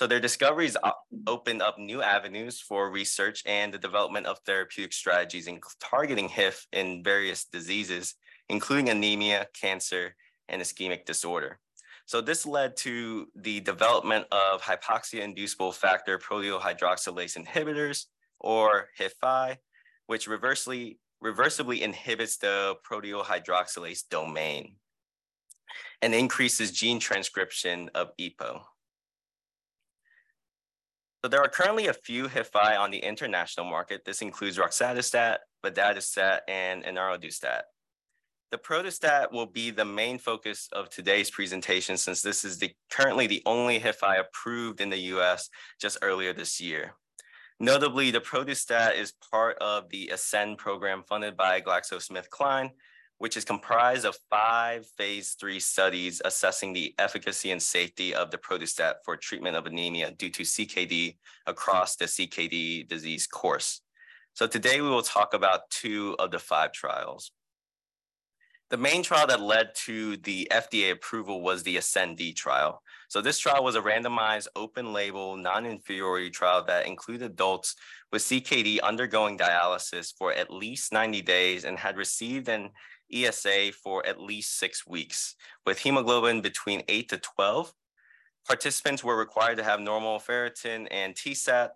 So 0.00 0.06
their 0.06 0.18
discoveries 0.18 0.78
uh, 0.82 0.92
opened 1.26 1.60
up 1.60 1.78
new 1.78 2.00
avenues 2.00 2.58
for 2.58 2.90
research 2.90 3.42
and 3.44 3.70
the 3.70 3.76
development 3.76 4.24
of 4.24 4.38
therapeutic 4.46 4.94
strategies 4.94 5.46
in 5.46 5.60
targeting 5.78 6.26
HIF 6.26 6.66
in 6.72 7.04
various 7.04 7.44
diseases, 7.44 8.14
including 8.48 8.88
anemia, 8.88 9.46
cancer, 9.52 10.16
and 10.48 10.62
ischemic 10.62 11.04
disorder. 11.04 11.58
So 12.06 12.22
this 12.22 12.46
led 12.46 12.78
to 12.78 13.28
the 13.36 13.60
development 13.60 14.24
of 14.32 14.62
hypoxia-inducible 14.62 15.72
factor 15.72 16.16
prolyl 16.18 16.58
hydroxylase 16.58 17.36
inhibitors, 17.36 18.06
or 18.40 18.88
HIF-I, 18.96 19.58
which 20.06 20.26
reversely, 20.26 20.98
reversibly 21.22 21.82
inhibits 21.82 22.38
the 22.38 22.76
prolyl 22.90 23.22
hydroxylase 23.22 24.08
domain 24.08 24.76
and 26.00 26.14
increases 26.14 26.72
gene 26.72 27.00
transcription 27.00 27.90
of 27.94 28.16
EPO. 28.18 28.62
So 31.22 31.28
there 31.28 31.42
are 31.42 31.48
currently 31.48 31.88
a 31.88 31.92
few 31.92 32.28
HIF-I 32.28 32.76
on 32.76 32.90
the 32.90 32.98
international 32.98 33.66
market. 33.66 34.04
This 34.06 34.22
includes 34.22 34.56
roxadustat, 34.56 35.38
vadadustat, 35.64 36.40
and 36.48 36.82
enarodustat. 36.84 37.62
The 38.50 38.58
protostat 38.58 39.30
will 39.30 39.46
be 39.46 39.70
the 39.70 39.84
main 39.84 40.18
focus 40.18 40.68
of 40.72 40.88
today's 40.88 41.30
presentation 41.30 41.96
since 41.96 42.22
this 42.22 42.44
is 42.44 42.58
the 42.58 42.72
currently 42.90 43.26
the 43.26 43.42
only 43.46 43.78
HIF-I 43.78 44.16
approved 44.16 44.80
in 44.80 44.88
the 44.88 44.98
US 45.14 45.50
just 45.80 45.98
earlier 46.02 46.32
this 46.32 46.60
year. 46.60 46.94
Notably, 47.60 48.10
daprodustat 48.10 48.96
is 48.96 49.12
part 49.30 49.58
of 49.58 49.90
the 49.90 50.10
ASCEND 50.12 50.56
program 50.56 51.04
funded 51.06 51.36
by 51.36 51.60
GlaxoSmithKline, 51.60 52.70
which 53.20 53.36
is 53.36 53.44
comprised 53.44 54.06
of 54.06 54.16
five 54.30 54.86
phase 54.96 55.36
three 55.38 55.60
studies 55.60 56.22
assessing 56.24 56.72
the 56.72 56.94
efficacy 56.98 57.50
and 57.50 57.62
safety 57.62 58.14
of 58.14 58.30
daprodustat 58.30 58.94
for 59.04 59.14
treatment 59.14 59.54
of 59.54 59.66
anemia 59.66 60.10
due 60.10 60.30
to 60.30 60.42
CKD 60.42 61.16
across 61.46 61.96
the 61.96 62.06
CKD 62.06 62.88
disease 62.88 63.26
course. 63.26 63.82
So 64.32 64.46
today 64.46 64.80
we 64.80 64.88
will 64.88 65.02
talk 65.02 65.34
about 65.34 65.68
two 65.68 66.16
of 66.18 66.30
the 66.30 66.38
five 66.38 66.72
trials. 66.72 67.30
The 68.70 68.78
main 68.78 69.02
trial 69.02 69.26
that 69.26 69.42
led 69.42 69.74
to 69.86 70.16
the 70.16 70.48
FDA 70.50 70.92
approval 70.92 71.42
was 71.42 71.62
the 71.62 71.76
ASCEND 71.76 72.36
trial. 72.36 72.82
So 73.08 73.20
this 73.20 73.38
trial 73.38 73.64
was 73.64 73.74
a 73.74 73.82
randomized 73.82 74.46
open 74.56 74.94
label 74.94 75.36
non-inferiority 75.36 76.30
trial 76.30 76.64
that 76.64 76.86
included 76.86 77.32
adults 77.32 77.74
with 78.12 78.22
CKD 78.22 78.80
undergoing 78.80 79.36
dialysis 79.36 80.14
for 80.16 80.32
at 80.32 80.50
least 80.50 80.92
90 80.92 81.20
days 81.20 81.64
and 81.64 81.78
had 81.78 81.98
received 81.98 82.48
an 82.48 82.70
ESA 83.12 83.72
for 83.72 84.04
at 84.06 84.20
least 84.20 84.58
six 84.58 84.86
weeks. 84.86 85.36
With 85.66 85.78
hemoglobin 85.78 86.40
between 86.40 86.82
8 86.88 87.08
to 87.10 87.18
12, 87.18 87.72
participants 88.46 89.04
were 89.04 89.16
required 89.16 89.56
to 89.58 89.64
have 89.64 89.80
normal 89.80 90.18
ferritin 90.18 90.86
and 90.90 91.14
TSAT, 91.14 91.70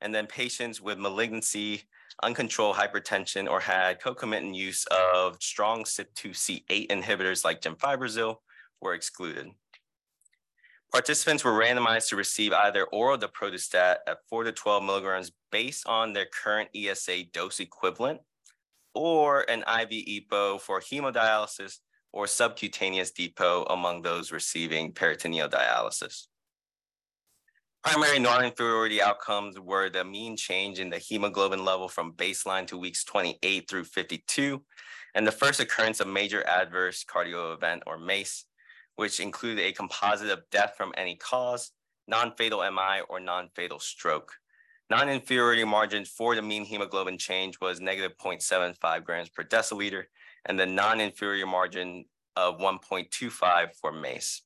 and 0.00 0.14
then 0.14 0.26
patients 0.26 0.80
with 0.80 0.98
malignancy, 0.98 1.82
uncontrolled 2.22 2.76
hypertension, 2.76 3.48
or 3.48 3.60
had 3.60 4.00
concomitant 4.00 4.54
use 4.54 4.84
of 4.86 5.42
strong 5.42 5.84
CYP2C8 5.84 6.88
inhibitors 6.88 7.44
like 7.44 7.60
gemfibrozil 7.60 8.36
were 8.80 8.94
excluded. 8.94 9.50
Participants 10.92 11.42
were 11.42 11.52
randomized 11.52 12.08
to 12.10 12.16
receive 12.16 12.52
either 12.52 12.84
oral 12.84 13.18
daprodustat 13.18 13.96
at 14.06 14.18
4 14.28 14.44
to 14.44 14.52
12 14.52 14.84
milligrams 14.84 15.32
based 15.50 15.86
on 15.86 16.12
their 16.12 16.26
current 16.26 16.68
ESA 16.72 17.24
dose 17.32 17.58
equivalent 17.58 18.20
or 18.94 19.48
an 19.50 19.60
IV 19.60 19.90
EPO 19.90 20.60
for 20.60 20.80
hemodialysis 20.80 21.78
or 22.12 22.26
subcutaneous 22.26 23.10
depot 23.10 23.64
among 23.64 24.02
those 24.02 24.30
receiving 24.30 24.92
peritoneal 24.92 25.48
dialysis. 25.48 26.26
Primary 27.82 28.18
non-inferiority 28.18 29.02
outcomes 29.02 29.60
were 29.60 29.90
the 29.90 30.04
mean 30.04 30.36
change 30.36 30.78
in 30.78 30.88
the 30.88 30.96
hemoglobin 30.96 31.64
level 31.64 31.88
from 31.88 32.12
baseline 32.12 32.66
to 32.66 32.78
weeks 32.78 33.04
28 33.04 33.68
through 33.68 33.84
52, 33.84 34.62
and 35.14 35.26
the 35.26 35.32
first 35.32 35.60
occurrence 35.60 36.00
of 36.00 36.06
major 36.06 36.46
adverse 36.46 37.04
cardio 37.04 37.52
event 37.52 37.82
or 37.86 37.98
MACE, 37.98 38.46
which 38.96 39.20
included 39.20 39.66
a 39.66 39.72
composite 39.72 40.30
of 40.30 40.48
death 40.50 40.74
from 40.78 40.94
any 40.96 41.16
cause, 41.16 41.72
non-fatal 42.08 42.60
MI, 42.70 43.02
or 43.08 43.20
non-fatal 43.20 43.80
stroke. 43.80 44.32
Non-inferiority 44.96 45.64
margin 45.64 46.04
for 46.04 46.36
the 46.36 46.42
mean 46.42 46.64
hemoglobin 46.64 47.18
change 47.18 47.60
was 47.60 47.80
negative 47.80 48.16
0.75 48.16 49.02
grams 49.02 49.28
per 49.28 49.42
deciliter, 49.42 50.04
and 50.46 50.56
the 50.56 50.66
non-inferior 50.66 51.46
margin 51.46 52.04
of 52.36 52.58
1.25 52.58 53.74
for 53.74 53.90
MACE. 53.90 54.42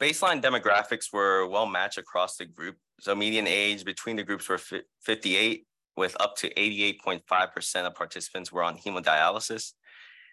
Baseline 0.00 0.42
demographics 0.42 1.12
were 1.12 1.46
well 1.46 1.66
matched 1.66 1.98
across 1.98 2.36
the 2.36 2.46
group. 2.46 2.76
So 2.98 3.14
median 3.14 3.46
age 3.46 3.84
between 3.84 4.16
the 4.16 4.24
groups 4.24 4.48
were 4.48 4.58
58, 5.02 5.68
with 5.96 6.16
up 6.18 6.34
to 6.38 6.52
88.5% 6.52 7.86
of 7.86 7.94
participants 7.94 8.50
were 8.50 8.64
on 8.64 8.76
hemodialysis. 8.76 9.74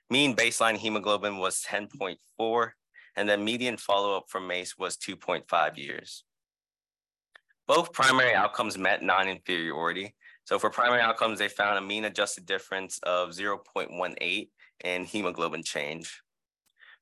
Mean 0.09 0.35
baseline 0.35 0.77
hemoglobin 0.77 1.37
was 1.37 1.63
10.4, 1.69 2.71
and 3.15 3.29
the 3.29 3.37
median 3.37 3.77
follow-up 3.77 4.25
for 4.29 4.41
MACE 4.41 4.79
was 4.79 4.97
2.5 4.97 5.77
years. 5.77 6.23
Both 7.71 7.93
primary 7.93 8.33
outcomes 8.33 8.77
met 8.77 9.01
non-inferiority. 9.01 10.13
So 10.43 10.59
for 10.59 10.69
primary 10.69 10.99
outcomes, 10.99 11.39
they 11.39 11.47
found 11.47 11.77
a 11.77 11.81
mean 11.81 12.03
adjusted 12.03 12.45
difference 12.45 12.99
of 13.03 13.29
0.18 13.29 14.49
in 14.83 15.05
hemoglobin 15.05 15.63
change. 15.63 16.21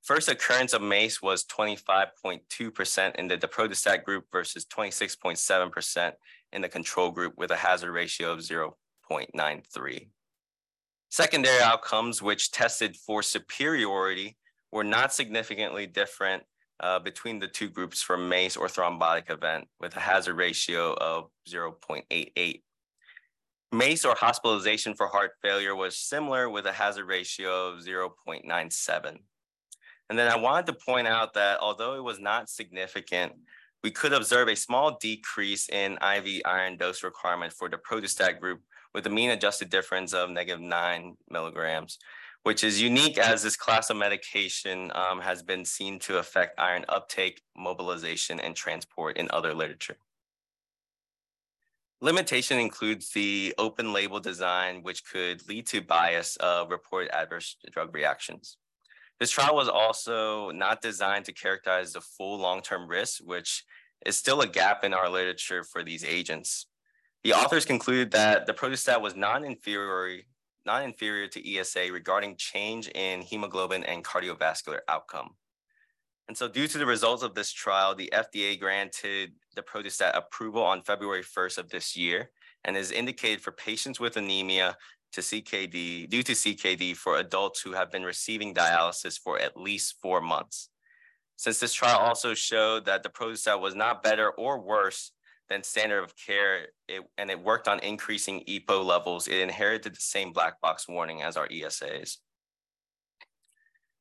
First 0.03 0.29
occurrence 0.29 0.73
of 0.73 0.83
MACE 0.83 1.23
was 1.23 1.43
25.2% 1.45 3.15
in 3.15 3.27
the 3.27 3.35
daprodustat 3.35 4.03
group 4.03 4.25
versus 4.31 4.63
26.7% 4.65 6.11
in 6.53 6.61
the 6.61 6.69
control 6.69 7.09
group 7.09 7.33
with 7.35 7.49
a 7.49 7.55
hazard 7.55 7.91
ratio 7.91 8.33
of 8.33 8.41
0.93. 8.41 10.09
Secondary 11.09 11.63
outcomes, 11.63 12.21
which 12.21 12.51
tested 12.51 12.95
for 12.95 13.23
superiority, 13.23 14.37
were 14.71 14.83
not 14.83 15.15
significantly 15.15 15.87
different 15.87 16.43
uh, 16.79 16.99
between 16.99 17.39
the 17.39 17.47
two 17.47 17.69
groups 17.69 18.01
for 18.01 18.17
MACE 18.17 18.57
or 18.57 18.67
thrombotic 18.67 19.29
event 19.29 19.67
with 19.79 19.95
a 19.95 19.99
hazard 19.99 20.35
ratio 20.35 20.93
of 20.93 21.29
0.88. 21.47 22.61
MACE 23.71 24.05
or 24.05 24.15
hospitalization 24.15 24.95
for 24.95 25.07
heart 25.07 25.31
failure 25.41 25.75
was 25.75 25.97
similar 25.97 26.49
with 26.49 26.65
a 26.65 26.71
hazard 26.71 27.05
ratio 27.05 27.67
of 27.67 27.79
0.97. 27.79 29.17
And 30.09 30.17
then 30.17 30.31
I 30.31 30.37
wanted 30.37 30.65
to 30.67 30.73
point 30.73 31.07
out 31.07 31.33
that 31.35 31.59
although 31.59 31.95
it 31.95 32.03
was 32.03 32.19
not 32.19 32.49
significant, 32.49 33.33
we 33.83 33.91
could 33.91 34.11
observe 34.11 34.47
a 34.47 34.55
small 34.55 34.97
decrease 34.97 35.69
in 35.69 35.93
IV 36.01 36.41
iron 36.45 36.77
dose 36.77 37.03
requirement 37.03 37.53
for 37.53 37.69
daprodustat 37.69 38.39
group 38.39 38.61
with 38.93 39.05
a 39.05 39.09
mean 39.09 39.29
adjusted 39.29 39.69
difference 39.69 40.13
of 40.13 40.29
negative 40.29 40.61
nine 40.61 41.15
milligrams 41.29 41.99
which 42.43 42.63
is 42.63 42.81
unique 42.81 43.17
as 43.17 43.43
this 43.43 43.55
class 43.55 43.89
of 43.89 43.97
medication 43.97 44.91
um, 44.95 45.19
has 45.19 45.43
been 45.43 45.65
seen 45.65 45.99
to 45.99 46.17
affect 46.17 46.59
iron 46.59 46.85
uptake, 46.87 47.41
mobilization, 47.57 48.39
and 48.39 48.55
transport 48.55 49.17
in 49.17 49.27
other 49.31 49.53
literature. 49.53 49.97
Limitation 52.01 52.59
includes 52.59 53.11
the 53.11 53.53
open 53.57 53.91
label 53.91 54.21
design, 54.21 54.83
which 54.83 55.03
could 55.03 55.45
lead 55.49 55.67
to 55.67 55.81
bias 55.81 56.37
of 56.37 56.71
reported 56.71 57.13
adverse 57.13 57.57
drug 57.71 57.93
reactions. 57.93 58.55
This 59.19 59.31
trial 59.31 59.53
was 59.53 59.67
also 59.67 60.49
not 60.51 60.81
designed 60.81 61.25
to 61.25 61.33
characterize 61.33 61.91
the 61.91 61.99
full 61.99 62.39
long-term 62.39 62.87
risk, 62.87 63.19
which 63.25 63.65
is 64.05 64.15
still 64.15 64.39
a 64.39 64.47
gap 64.47 64.85
in 64.85 64.93
our 64.93 65.09
literature 65.09 65.61
for 65.61 65.83
these 65.83 66.05
agents. 66.05 66.67
The 67.25 67.33
authors 67.33 67.65
concluded 67.65 68.11
that 68.11 68.47
daprodustat 68.47 69.01
was 69.01 69.17
non-inferior 69.17 70.21
not 70.69 70.83
inferior 70.83 71.27
to 71.27 71.57
ESA 71.57 71.91
regarding 71.91 72.35
change 72.35 72.89
in 72.89 73.21
hemoglobin 73.21 73.83
and 73.85 74.03
cardiovascular 74.03 74.81
outcome. 74.87 75.31
And 76.27 76.37
so 76.37 76.47
due 76.47 76.67
to 76.67 76.77
the 76.77 76.85
results 76.85 77.23
of 77.23 77.33
this 77.33 77.51
trial, 77.51 77.95
the 77.95 78.13
FDA 78.13 78.59
granted 78.59 79.31
daprodustat 79.57 80.15
approval 80.15 80.61
on 80.61 80.83
February 80.83 81.23
1st 81.23 81.57
of 81.57 81.69
this 81.69 81.97
year 81.97 82.29
and 82.65 82.77
is 82.77 82.91
indicated 82.91 83.41
for 83.41 83.51
patients 83.51 83.99
with 83.99 84.15
anemia 84.15 84.77
to 85.13 85.21
CKD, 85.21 86.07
due 86.07 86.21
to 86.21 86.33
CKD 86.33 86.95
for 86.95 87.17
adults 87.17 87.61
who 87.61 87.71
have 87.71 87.91
been 87.91 88.03
receiving 88.03 88.53
dialysis 88.53 89.17
for 89.17 89.39
at 89.39 89.57
least 89.57 89.95
four 89.99 90.21
months. 90.21 90.69
Since 91.35 91.59
this 91.59 91.73
trial 91.73 91.97
also 91.97 92.35
showed 92.35 92.85
that 92.85 93.03
daprodustat 93.03 93.59
was 93.59 93.73
not 93.73 94.03
better 94.03 94.29
or 94.29 94.61
worse 94.61 95.13
than 95.49 95.63
standard 95.63 96.03
of 96.03 96.13
care, 96.15 96.67
it, 96.87 97.01
and 97.17 97.29
it 97.29 97.43
worked 97.43 97.67
on 97.67 97.79
increasing 97.79 98.43
EPO 98.47 98.85
levels. 98.85 99.27
It 99.27 99.39
inherited 99.39 99.93
the 99.93 100.01
same 100.01 100.31
black 100.31 100.61
box 100.61 100.87
warning 100.87 101.21
as 101.21 101.37
our 101.37 101.47
ESAs. 101.47 102.17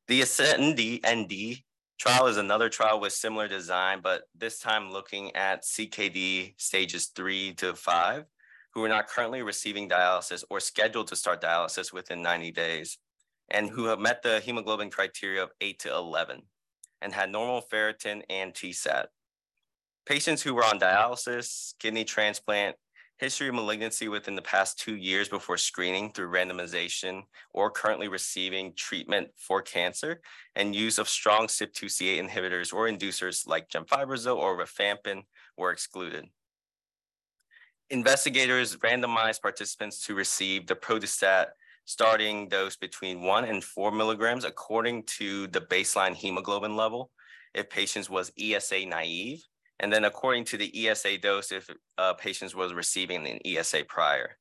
The 0.08 0.22
ASCEND 0.22 0.80
ND 1.06 1.62
trial 1.98 2.26
is 2.28 2.36
another 2.36 2.68
trial 2.68 3.00
with 3.00 3.12
similar 3.12 3.48
design, 3.48 4.00
but 4.02 4.22
this 4.36 4.58
time 4.58 4.90
looking 4.90 5.34
at 5.34 5.64
CKD 5.64 6.54
stages 6.56 7.06
three 7.14 7.54
to 7.54 7.74
five, 7.74 8.24
who 8.72 8.84
are 8.84 8.88
not 8.88 9.08
currently 9.08 9.42
receiving 9.42 9.88
dialysis 9.88 10.44
or 10.50 10.60
scheduled 10.60 11.08
to 11.08 11.16
start 11.16 11.42
dialysis 11.42 11.92
within 11.92 12.22
90 12.22 12.52
days, 12.52 12.98
and 13.50 13.68
who 13.68 13.86
have 13.86 13.98
met 13.98 14.22
the 14.22 14.40
hemoglobin 14.40 14.90
criteria 14.90 15.42
of 15.42 15.50
8 15.60 15.78
to 15.80 15.94
11 15.94 16.42
and 17.00 17.12
had 17.12 17.30
normal 17.30 17.62
ferritin 17.62 18.22
and 18.28 18.54
TSAT. 18.54 19.06
Patients 20.08 20.40
who 20.40 20.54
were 20.54 20.64
on 20.64 20.80
dialysis, 20.80 21.74
kidney 21.78 22.02
transplant, 22.02 22.76
history 23.18 23.48
of 23.48 23.54
malignancy 23.54 24.08
within 24.08 24.36
the 24.36 24.40
past 24.40 24.78
two 24.78 24.96
years 24.96 25.28
before 25.28 25.58
screening 25.58 26.10
through 26.10 26.30
randomization 26.30 27.24
or 27.52 27.70
currently 27.70 28.08
receiving 28.08 28.72
treatment 28.74 29.28
for 29.36 29.60
cancer 29.60 30.22
and 30.56 30.74
use 30.74 30.98
of 30.98 31.10
strong 31.10 31.46
CYP2C8 31.46 32.26
inhibitors 32.26 32.72
or 32.72 32.88
inducers 32.88 33.46
like 33.46 33.68
gemfibrozil 33.68 34.34
or 34.34 34.56
rifampin 34.56 35.24
were 35.58 35.72
excluded. 35.72 36.24
Investigators 37.90 38.76
randomized 38.76 39.42
participants 39.42 40.06
to 40.06 40.14
receive 40.14 40.62
daprodustat 40.62 41.48
starting 41.84 42.48
dose 42.48 42.76
between 42.76 43.20
one 43.20 43.44
and 43.44 43.62
four 43.62 43.92
milligrams 43.92 44.46
according 44.46 45.02
to 45.02 45.48
the 45.48 45.60
baseline 45.60 46.14
hemoglobin 46.14 46.76
level 46.76 47.10
if 47.52 47.68
patients 47.68 48.08
was 48.08 48.32
ESA 48.38 48.86
naive 48.86 49.44
And 49.80 49.92
then 49.92 50.04
according 50.04 50.44
to 50.46 50.56
the 50.56 50.88
ESA 50.88 51.18
dose, 51.18 51.52
if 51.52 51.70
uh, 51.98 52.14
patients 52.14 52.54
was 52.54 52.74
receiving 52.74 53.26
an 53.26 53.38
ESA 53.44 53.84
prior. 53.86 54.36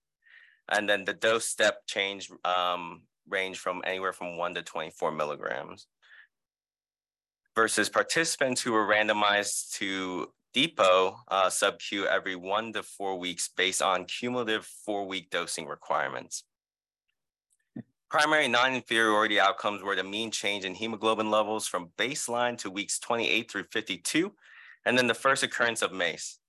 And 0.70 0.90
then 0.90 1.06
the 1.06 1.14
dose 1.14 1.46
step 1.46 1.86
change 1.88 2.30
um, 2.44 3.04
range 3.30 3.60
from 3.60 3.82
anywhere 3.86 4.14
from 4.14 4.38
one 4.38 4.54
to 4.56 4.62
24 4.64 5.12
milligrams 5.12 5.88
versus 7.56 7.90
participants 7.90 8.62
who 8.62 8.72
were 8.72 8.88
randomized 8.88 9.72
to 9.74 10.32
DEPO 10.54 11.16
uh, 11.28 11.50
sub-Q 11.50 12.08
every 12.08 12.36
one 12.36 12.74
to 12.74 12.84
four 12.84 13.18
weeks 13.18 13.50
based 13.56 13.82
on 13.82 14.06
cumulative 14.06 14.66
four-week 14.86 15.30
dosing 15.30 15.68
requirements. 15.68 16.44
Primary 18.10 18.48
non-inferiority 18.48 19.40
outcomes 19.40 19.84
were 19.84 19.96
the 19.96 20.04
mean 20.04 20.32
change 20.32 20.66
in 20.66 20.74
hemoglobin 20.74 21.30
levels 21.30 21.68
from 21.68 21.90
baseline 21.98 22.58
to 22.58 22.72
weeks 22.72 23.00
28 23.00 23.52
through 23.52 23.66
52, 23.72 24.32
and 24.88 24.98
then 24.98 25.08
the 25.08 25.14
first 25.14 25.44
occurrence 25.44 25.82
of 25.82 25.92
MACE. 25.92 26.40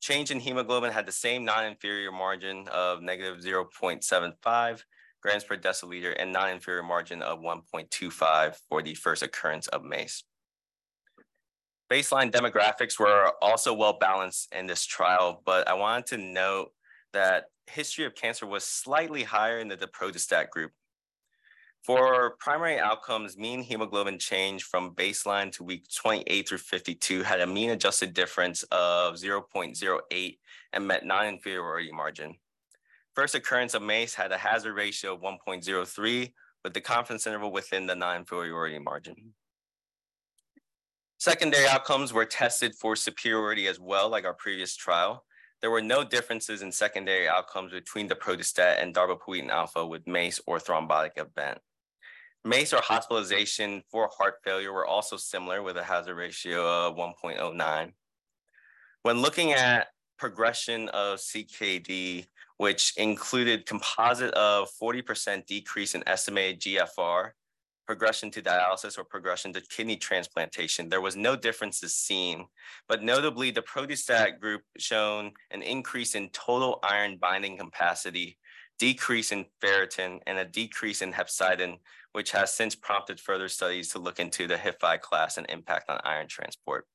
Change 0.00 0.32
in 0.32 0.40
hemoglobin 0.40 0.90
had 0.90 1.06
the 1.06 1.12
same 1.12 1.44
non-inferior 1.44 2.10
margin 2.10 2.66
of 2.66 3.00
negative 3.00 3.44
0.75 3.44 4.82
grams 5.22 5.44
per 5.44 5.56
deciliter 5.56 6.12
and 6.18 6.32
non-inferior 6.32 6.82
margin 6.82 7.22
of 7.22 7.38
1.25 7.38 8.56
for 8.68 8.82
the 8.82 8.94
first 8.94 9.22
occurrence 9.22 9.68
of 9.68 9.84
MACE. 9.84 10.24
Baseline 11.88 12.32
demographics 12.32 12.98
were 12.98 13.32
also 13.40 13.72
well 13.72 13.96
balanced 14.00 14.52
in 14.52 14.66
this 14.66 14.84
trial, 14.84 15.40
but 15.46 15.68
I 15.68 15.74
wanted 15.74 16.06
to 16.06 16.16
note 16.18 16.72
that 17.12 17.44
history 17.68 18.04
of 18.04 18.16
cancer 18.16 18.46
was 18.46 18.64
slightly 18.64 19.22
higher 19.22 19.60
in 19.60 19.68
the 19.68 19.76
daprodustat 19.76 20.50
group 20.50 20.72
for 21.82 22.36
primary 22.38 22.78
outcomes, 22.78 23.38
mean 23.38 23.62
hemoglobin 23.62 24.18
change 24.18 24.64
from 24.64 24.94
baseline 24.94 25.50
to 25.52 25.64
week 25.64 25.86
28 25.94 26.48
through 26.48 26.58
52 26.58 27.22
had 27.22 27.40
a 27.40 27.46
mean 27.46 27.70
adjusted 27.70 28.12
difference 28.12 28.62
of 28.64 29.14
0.08 29.14 30.38
and 30.72 30.86
met 30.86 31.06
non-inferiority 31.06 31.90
margin. 31.90 32.34
First 33.14 33.34
occurrence 33.34 33.74
of 33.74 33.82
MACE 33.82 34.14
had 34.14 34.30
a 34.30 34.38
hazard 34.38 34.74
ratio 34.74 35.14
of 35.14 35.22
1.03 35.22 36.32
with 36.62 36.74
the 36.74 36.80
confidence 36.80 37.26
interval 37.26 37.50
within 37.50 37.86
the 37.86 37.94
non-inferiority 37.94 38.78
margin. 38.78 39.32
Secondary 41.18 41.66
outcomes 41.66 42.12
were 42.12 42.24
tested 42.24 42.74
for 42.74 42.94
superiority 42.94 43.66
as 43.66 43.80
well, 43.80 44.08
like 44.08 44.24
our 44.24 44.34
previous 44.34 44.76
trial. 44.76 45.24
There 45.60 45.70
were 45.70 45.82
no 45.82 46.04
differences 46.04 46.62
in 46.62 46.72
secondary 46.72 47.28
outcomes 47.28 47.72
between 47.72 48.08
daprodustat 48.08 48.82
and 48.82 48.94
darbepoetin 48.94 49.50
alpha 49.50 49.86
with 49.86 50.06
MACE 50.06 50.40
or 50.46 50.58
thrombotic 50.58 51.18
event. 51.18 51.58
MACE 52.44 52.72
or 52.72 52.80
hospitalization 52.80 53.82
for 53.90 54.08
heart 54.16 54.36
failure 54.42 54.72
were 54.72 54.86
also 54.86 55.16
similar 55.16 55.62
with 55.62 55.76
a 55.76 55.82
hazard 55.82 56.14
ratio 56.14 56.86
of 56.86 56.96
1.09. 56.96 57.92
When 59.02 59.18
looking 59.18 59.52
at 59.52 59.88
progression 60.18 60.88
of 60.90 61.18
CKD, 61.18 62.26
which 62.56 62.94
included 62.96 63.66
composite 63.66 64.32
of 64.34 64.68
40% 64.80 65.46
decrease 65.46 65.94
in 65.94 66.02
estimated 66.06 66.60
GFR, 66.60 67.30
progression 67.86 68.30
to 68.30 68.40
dialysis 68.40 68.96
or 68.96 69.04
progression 69.04 69.52
to 69.52 69.60
kidney 69.62 69.96
transplantation, 69.96 70.88
there 70.88 71.00
was 71.00 71.16
no 71.16 71.36
differences 71.36 71.94
seen. 71.94 72.46
But 72.88 73.02
notably, 73.02 73.50
the 73.50 73.62
daprodustat 73.62 74.40
group 74.40 74.62
shown 74.78 75.32
an 75.50 75.62
increase 75.62 76.14
in 76.14 76.28
total 76.30 76.78
iron 76.82 77.18
binding 77.18 77.58
capacity, 77.58 78.38
decrease 78.80 79.30
in 79.30 79.44
ferritin, 79.62 80.20
and 80.26 80.38
a 80.38 80.44
decrease 80.44 81.02
in 81.02 81.12
hepcidin, 81.12 81.78
which 82.12 82.32
has 82.32 82.52
since 82.52 82.74
prompted 82.74 83.20
further 83.20 83.46
studies 83.46 83.90
to 83.90 83.98
look 83.98 84.18
into 84.18 84.48
the 84.48 84.56
HIF-5 84.56 85.00
class 85.02 85.36
and 85.36 85.46
impact 85.50 85.90
on 85.90 86.00
iron 86.02 86.26
transport. 86.26 86.86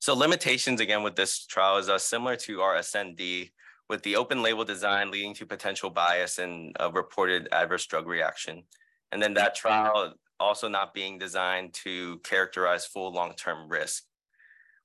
So 0.00 0.14
limitations 0.14 0.80
again 0.80 1.02
with 1.02 1.14
this 1.14 1.46
trial 1.46 1.78
is 1.78 1.88
uh, 1.88 1.98
similar 1.98 2.34
to 2.36 2.60
our 2.60 2.76
ASCEND-D 2.76 3.52
with 3.88 4.02
the 4.02 4.16
open 4.16 4.42
label 4.42 4.64
design 4.64 5.10
leading 5.10 5.34
to 5.34 5.46
potential 5.46 5.90
bias 5.90 6.38
and 6.38 6.74
a 6.80 6.90
reported 6.90 7.48
adverse 7.52 7.86
drug 7.86 8.06
reaction. 8.06 8.64
And 9.12 9.22
then 9.22 9.34
that 9.34 9.54
trial 9.54 10.14
also 10.40 10.68
not 10.68 10.92
being 10.92 11.18
designed 11.18 11.72
to 11.74 12.18
characterize 12.24 12.86
full 12.86 13.12
long-term 13.12 13.68
risk. 13.68 14.04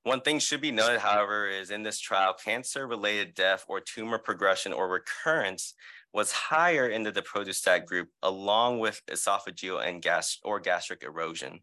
One 0.04 0.22
thing 0.22 0.38
should 0.38 0.62
be 0.62 0.72
noted, 0.72 1.00
however, 1.00 1.50
is 1.50 1.72
in 1.72 1.82
this 1.82 2.00
trial, 2.00 2.34
cancer-related 2.34 3.34
death 3.34 3.66
or 3.68 3.80
tumor 3.80 4.20
progression 4.20 4.72
or 4.72 4.88
recurrence 4.88 5.74
was 6.16 6.32
higher 6.32 6.88
in 6.88 7.04
the 7.04 7.12
daprodustat 7.12 7.86
group 7.86 8.08
along 8.24 8.80
with 8.80 9.02
esophageal 9.12 9.86
and 9.86 10.02
gas 10.02 10.40
or 10.44 10.62
gastric 10.62 11.04
erosion. 11.04 11.60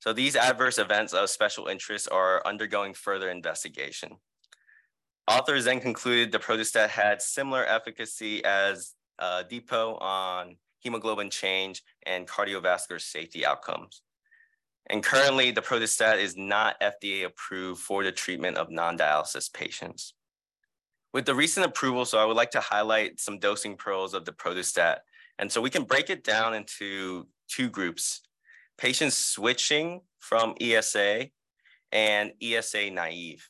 So 0.00 0.12
these 0.12 0.34
adverse 0.34 0.78
events 0.78 1.12
of 1.12 1.30
special 1.30 1.68
interest 1.68 2.08
are 2.10 2.44
undergoing 2.44 2.92
further 2.92 3.30
investigation. 3.30 4.16
Authors 5.28 5.64
then 5.64 5.80
concluded 5.80 6.32
daprodustat 6.32 6.88
had 6.88 7.22
similar 7.22 7.64
efficacy 7.64 8.44
as 8.44 8.94
uh, 9.20 9.44
DEPO 9.48 10.02
on 10.02 10.56
hemoglobin 10.80 11.30
change 11.30 11.84
and 12.04 12.26
cardiovascular 12.26 13.00
safety 13.00 13.46
outcomes. 13.46 14.02
And 14.90 15.04
currently, 15.04 15.52
daprodustat 15.52 16.18
is 16.18 16.36
not 16.36 16.80
FDA 16.80 17.26
approved 17.26 17.80
for 17.80 18.02
the 18.02 18.10
treatment 18.10 18.56
of 18.56 18.70
non-dialysis 18.70 19.52
patients. 19.52 20.14
With 21.12 21.24
the 21.24 21.34
recent 21.34 21.64
approval, 21.64 22.04
so 22.04 22.18
I 22.18 22.24
would 22.24 22.36
like 22.36 22.50
to 22.52 22.60
highlight 22.60 23.18
some 23.18 23.38
dosing 23.38 23.76
pearls 23.76 24.14
of 24.14 24.24
daprodustat. 24.24 24.98
And 25.38 25.50
so 25.50 25.60
we 25.60 25.70
can 25.70 25.84
break 25.84 26.10
it 26.10 26.24
down 26.24 26.54
into 26.54 27.26
two 27.48 27.70
groups, 27.70 28.22
patients 28.76 29.16
switching 29.16 30.00
from 30.18 30.54
ESA 30.60 31.28
and 31.92 32.32
ESA 32.42 32.90
naive. 32.90 33.48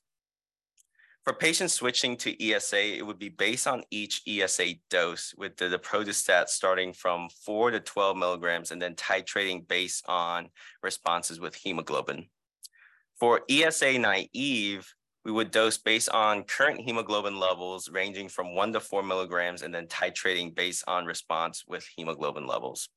For 1.24 1.34
patients 1.34 1.74
switching 1.74 2.16
to 2.18 2.42
ESA, 2.42 2.96
it 2.96 3.06
would 3.06 3.18
be 3.18 3.28
based 3.28 3.66
on 3.66 3.82
each 3.90 4.22
ESA 4.26 4.74
dose 4.88 5.34
with 5.36 5.56
the, 5.56 5.68
the 5.68 6.44
starting 6.46 6.94
from 6.94 7.28
four 7.44 7.70
to 7.70 7.80
12 7.80 8.16
milligrams 8.16 8.70
and 8.70 8.80
then 8.80 8.94
titrating 8.94 9.68
based 9.68 10.04
on 10.08 10.48
responses 10.82 11.38
with 11.38 11.54
hemoglobin. 11.54 12.30
For 13.20 13.42
ESA 13.50 13.98
naive, 13.98 14.90
we 15.24 15.32
would 15.32 15.50
dose 15.50 15.78
based 15.78 16.08
on 16.10 16.44
current 16.44 16.80
hemoglobin 16.80 17.38
levels 17.38 17.90
ranging 17.90 18.28
from 18.28 18.54
one 18.54 18.72
to 18.72 18.80
four 18.80 19.02
milligrams 19.02 19.62
and 19.62 19.74
then 19.74 19.86
titrating 19.86 20.54
based 20.54 20.84
on 20.86 21.06
response 21.06 21.64
with 21.66 21.86
hemoglobin 21.96 22.46
levels. 22.46 22.88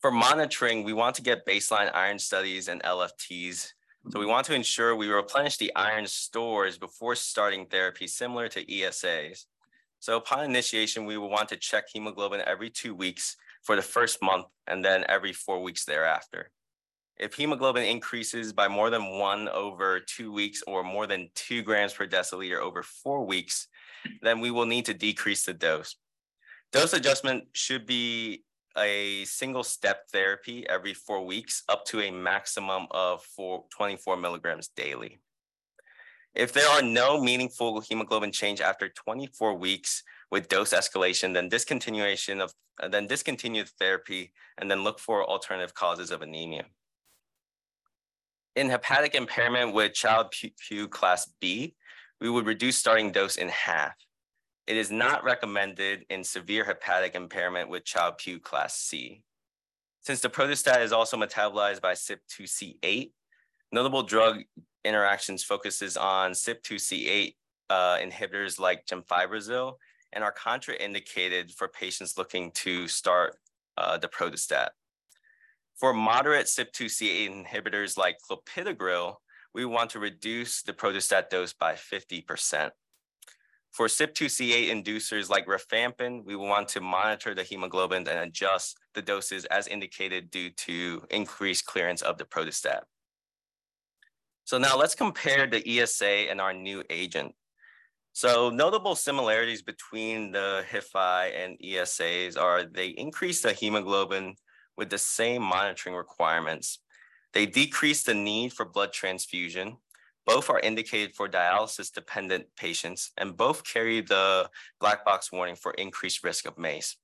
For 0.00 0.10
monitoring, 0.10 0.82
we 0.82 0.94
want 0.94 1.14
to 1.16 1.22
get 1.22 1.46
baseline 1.46 1.94
iron 1.94 2.18
studies 2.18 2.68
and 2.68 2.82
LFTs. 2.82 3.72
So 4.08 4.18
we 4.18 4.24
want 4.24 4.46
to 4.46 4.54
ensure 4.54 4.96
we 4.96 5.08
replenish 5.08 5.58
the 5.58 5.74
iron 5.76 6.06
stores 6.06 6.78
before 6.78 7.14
starting 7.14 7.66
therapy, 7.66 8.06
similar 8.06 8.48
to 8.48 8.64
ESAs. 8.64 9.44
So 9.98 10.16
upon 10.16 10.44
initiation, 10.44 11.04
we 11.04 11.18
will 11.18 11.28
want 11.28 11.50
to 11.50 11.56
check 11.56 11.84
hemoglobin 11.92 12.42
every 12.46 12.70
two 12.70 12.94
weeks 12.94 13.36
for 13.62 13.76
the 13.76 13.82
first 13.82 14.22
month 14.22 14.46
and 14.66 14.82
then 14.82 15.04
every 15.06 15.34
four 15.34 15.62
weeks 15.62 15.84
thereafter. 15.84 16.50
If 17.20 17.34
hemoglobin 17.34 17.84
increases 17.84 18.54
by 18.54 18.66
more 18.66 18.88
than 18.88 19.18
one 19.18 19.46
over 19.50 20.00
two 20.00 20.32
weeks 20.32 20.62
or 20.66 20.82
more 20.82 21.06
than 21.06 21.28
two 21.34 21.62
grams 21.62 21.92
per 21.92 22.06
deciliter 22.06 22.58
over 22.58 22.82
four 22.82 23.26
weeks, 23.26 23.68
then 24.22 24.40
we 24.40 24.50
will 24.50 24.64
need 24.64 24.86
to 24.86 24.94
decrease 24.94 25.44
the 25.44 25.52
dose. 25.52 25.96
Dose 26.72 26.94
adjustment 26.94 27.44
should 27.52 27.84
be 27.84 28.42
a 28.78 29.26
single 29.26 29.62
step 29.62 30.08
therapy 30.10 30.66
every 30.66 30.94
four 30.94 31.26
weeks 31.26 31.62
up 31.68 31.84
to 31.84 32.00
a 32.00 32.10
maximum 32.10 32.86
of 32.90 33.22
four, 33.22 33.64
24 33.68 34.16
milligrams 34.16 34.68
daily. 34.68 35.18
If 36.34 36.54
there 36.54 36.70
are 36.70 36.80
no 36.80 37.20
meaningful 37.20 37.82
hemoglobin 37.82 38.32
change 38.32 38.62
after 38.62 38.88
24 38.88 39.56
weeks 39.56 40.04
with 40.30 40.48
dose 40.48 40.72
escalation, 40.72 41.34
then 41.34 41.50
discontinuation 41.50 42.40
of 42.40 42.54
then 42.90 43.06
discontinue 43.06 43.64
therapy 43.78 44.32
and 44.56 44.70
then 44.70 44.82
look 44.82 44.98
for 44.98 45.22
alternative 45.28 45.74
causes 45.74 46.10
of 46.10 46.22
anemia. 46.22 46.64
In 48.56 48.68
hepatic 48.68 49.14
impairment 49.14 49.74
with 49.74 49.94
Child-Pugh 49.94 50.88
class 50.88 51.30
B, 51.40 51.74
we 52.20 52.28
would 52.28 52.46
reduce 52.46 52.76
starting 52.76 53.12
dose 53.12 53.36
in 53.36 53.48
half. 53.48 53.94
It 54.66 54.76
is 54.76 54.90
not 54.90 55.22
recommended 55.22 56.04
in 56.10 56.24
severe 56.24 56.64
hepatic 56.64 57.14
impairment 57.14 57.68
with 57.68 57.84
Child-Pugh 57.84 58.40
class 58.40 58.76
C. 58.76 59.22
Since 60.00 60.22
daprodustat 60.22 60.82
is 60.82 60.92
also 60.92 61.16
metabolized 61.16 61.80
by 61.80 61.92
CYP2C8, 61.92 63.12
notable 63.70 64.02
drug 64.02 64.42
interactions 64.84 65.44
focuses 65.44 65.96
on 65.96 66.32
CYP2C8 66.32 67.34
uh, 67.68 67.98
inhibitors 67.98 68.58
like 68.58 68.84
gemfibrozil 68.86 69.74
and 70.12 70.24
are 70.24 70.34
contraindicated 70.34 71.54
for 71.54 71.68
patients 71.68 72.18
looking 72.18 72.50
to 72.52 72.88
start 72.88 73.36
uh, 73.76 73.96
daprodustat. 73.98 74.70
For 75.80 75.94
moderate 75.94 76.44
CYP2C8 76.44 77.46
inhibitors 77.46 77.96
like 77.96 78.18
clopidogrel, 78.30 79.14
we 79.54 79.64
want 79.64 79.88
to 79.90 79.98
reduce 79.98 80.60
the 80.60 80.74
daprodustat 80.74 81.30
dose 81.30 81.54
by 81.54 81.72
50%. 81.72 82.68
For 83.72 83.86
CYP2C8 83.86 84.68
inducers 84.68 85.30
like 85.30 85.46
rifampin, 85.46 86.22
we 86.26 86.36
want 86.36 86.68
to 86.68 86.82
monitor 86.82 87.34
the 87.34 87.44
hemoglobin 87.44 88.06
and 88.06 88.18
adjust 88.18 88.76
the 88.92 89.00
doses 89.00 89.46
as 89.46 89.68
indicated 89.68 90.30
due 90.30 90.50
to 90.50 91.02
increased 91.08 91.64
clearance 91.64 92.02
of 92.02 92.18
the 92.18 92.24
daprodustat. 92.24 92.80
So 94.44 94.58
now 94.58 94.76
let's 94.76 94.94
compare 94.94 95.46
the 95.46 95.66
ESA 95.66 96.28
and 96.30 96.42
our 96.42 96.52
new 96.52 96.84
agent. 96.90 97.34
So 98.12 98.50
notable 98.50 98.96
similarities 98.96 99.62
between 99.62 100.32
the 100.32 100.62
HIF-5 100.68 101.32
and 101.34 101.58
ESAs 101.58 102.38
are 102.38 102.64
they 102.64 102.88
increase 102.88 103.40
the 103.40 103.54
hemoglobin 103.54 104.34
with 104.76 104.90
the 104.90 104.98
same 104.98 105.42
monitoring 105.42 105.94
requirements. 105.94 106.80
They 107.32 107.46
decrease 107.46 108.02
the 108.02 108.14
need 108.14 108.52
for 108.52 108.64
blood 108.64 108.92
transfusion. 108.92 109.76
Both 110.26 110.50
are 110.50 110.60
indicated 110.60 111.14
for 111.14 111.28
dialysis 111.28 111.92
dependent 111.92 112.46
patients 112.56 113.12
and 113.16 113.36
both 113.36 113.64
carry 113.64 114.00
the 114.00 114.50
black 114.80 115.04
box 115.04 115.32
warning 115.32 115.56
for 115.56 115.72
increased 115.72 116.22
risk 116.22 116.46
of 116.46 116.58
MACE. 116.58 116.96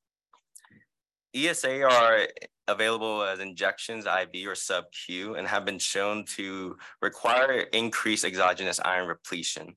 ESA 1.34 1.82
are 1.82 2.26
available 2.68 3.22
as 3.22 3.40
injections, 3.40 4.06
IV 4.06 4.46
or 4.46 4.54
sub-Q, 4.54 5.34
and 5.34 5.46
have 5.46 5.64
been 5.64 5.78
shown 5.78 6.24
to 6.24 6.76
require 7.02 7.60
increased 7.72 8.24
exogenous 8.24 8.80
iron 8.84 9.06
repletion. 9.06 9.76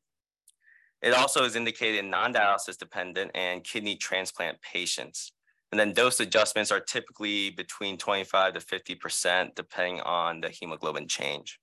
It 1.02 1.14
also 1.14 1.44
is 1.44 1.56
indicated 1.56 2.00
in 2.00 2.10
non-dialysis 2.10 2.78
dependent 2.78 3.32
and 3.34 3.64
kidney 3.64 3.96
transplant 3.96 4.62
patients. 4.62 5.34
And 5.72 5.80
then 5.80 5.94
dose 5.94 6.20
adjustments 6.20 6.72
are 6.72 6.80
typically 6.80 7.52
between 7.52 7.98
25 7.98 8.56
to 8.56 8.60
50%, 8.60 9.56
depending 9.56 10.02
on 10.02 10.42
the 10.42 10.50
hemoglobin 10.50 11.08
change. 11.08 11.60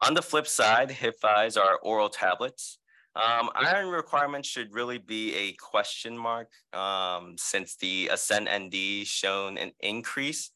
On 0.00 0.14
the 0.14 0.22
flip 0.22 0.46
side, 0.46 0.90
HIF-PHIs 0.90 1.56
are 1.56 1.78
oral 1.82 2.08
tablets. 2.08 2.78
Um, 3.16 3.50
iron 3.54 3.88
requirements 3.88 4.48
should 4.48 4.72
really 4.72 4.98
be 4.98 5.34
a 5.34 5.52
question 5.54 6.16
mark 6.16 6.48
um, 6.72 7.34
since 7.36 7.76
the 7.76 8.08
Ascend 8.12 8.48
ND 8.48 9.06
shown 9.06 9.58
an 9.58 9.72
increase 9.80 10.52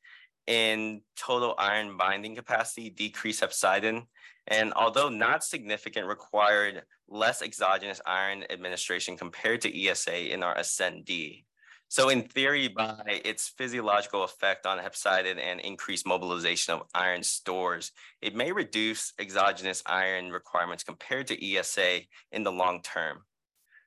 in 0.47 1.03
total 1.17 1.55
iron 1.59 1.97
binding 1.97 2.37
capacity, 2.37 2.91
decreased 2.91 3.43
hepcidin, 3.43 4.07
and 4.47 4.73
although 4.75 5.09
not 5.09 5.45
significant, 5.45 6.07
required 6.07 6.83
less 7.09 7.43
exogenous 7.43 8.01
iron 8.07 8.45
administration 8.51 9.17
compared 9.17 9.61
to 9.63 9.87
ESA 9.87 10.33
in 10.33 10.43
our 10.43 10.57
Ascend 10.57 11.05
D. 11.05 11.45
So 11.93 12.09
in 12.09 12.23
theory, 12.23 12.69
by 12.69 13.21
its 13.23 13.49
physiological 13.49 14.25
effect 14.25 14.65
on 14.65 14.79
hepcidin 14.79 15.39
and 15.39 15.61
increased 15.61 16.07
mobilization 16.07 16.73
of 16.73 16.85
iron 16.95 17.23
stores, 17.23 17.93
it 18.23 18.35
may 18.35 18.51
reduce 18.51 19.13
exogenous 19.19 19.83
iron 19.85 20.31
requirements 20.31 20.85
compared 20.85 21.27
to 21.27 21.47
ESA 21.47 22.01
in 22.31 22.45
the 22.45 22.51
long 22.51 22.81
term. 22.81 23.19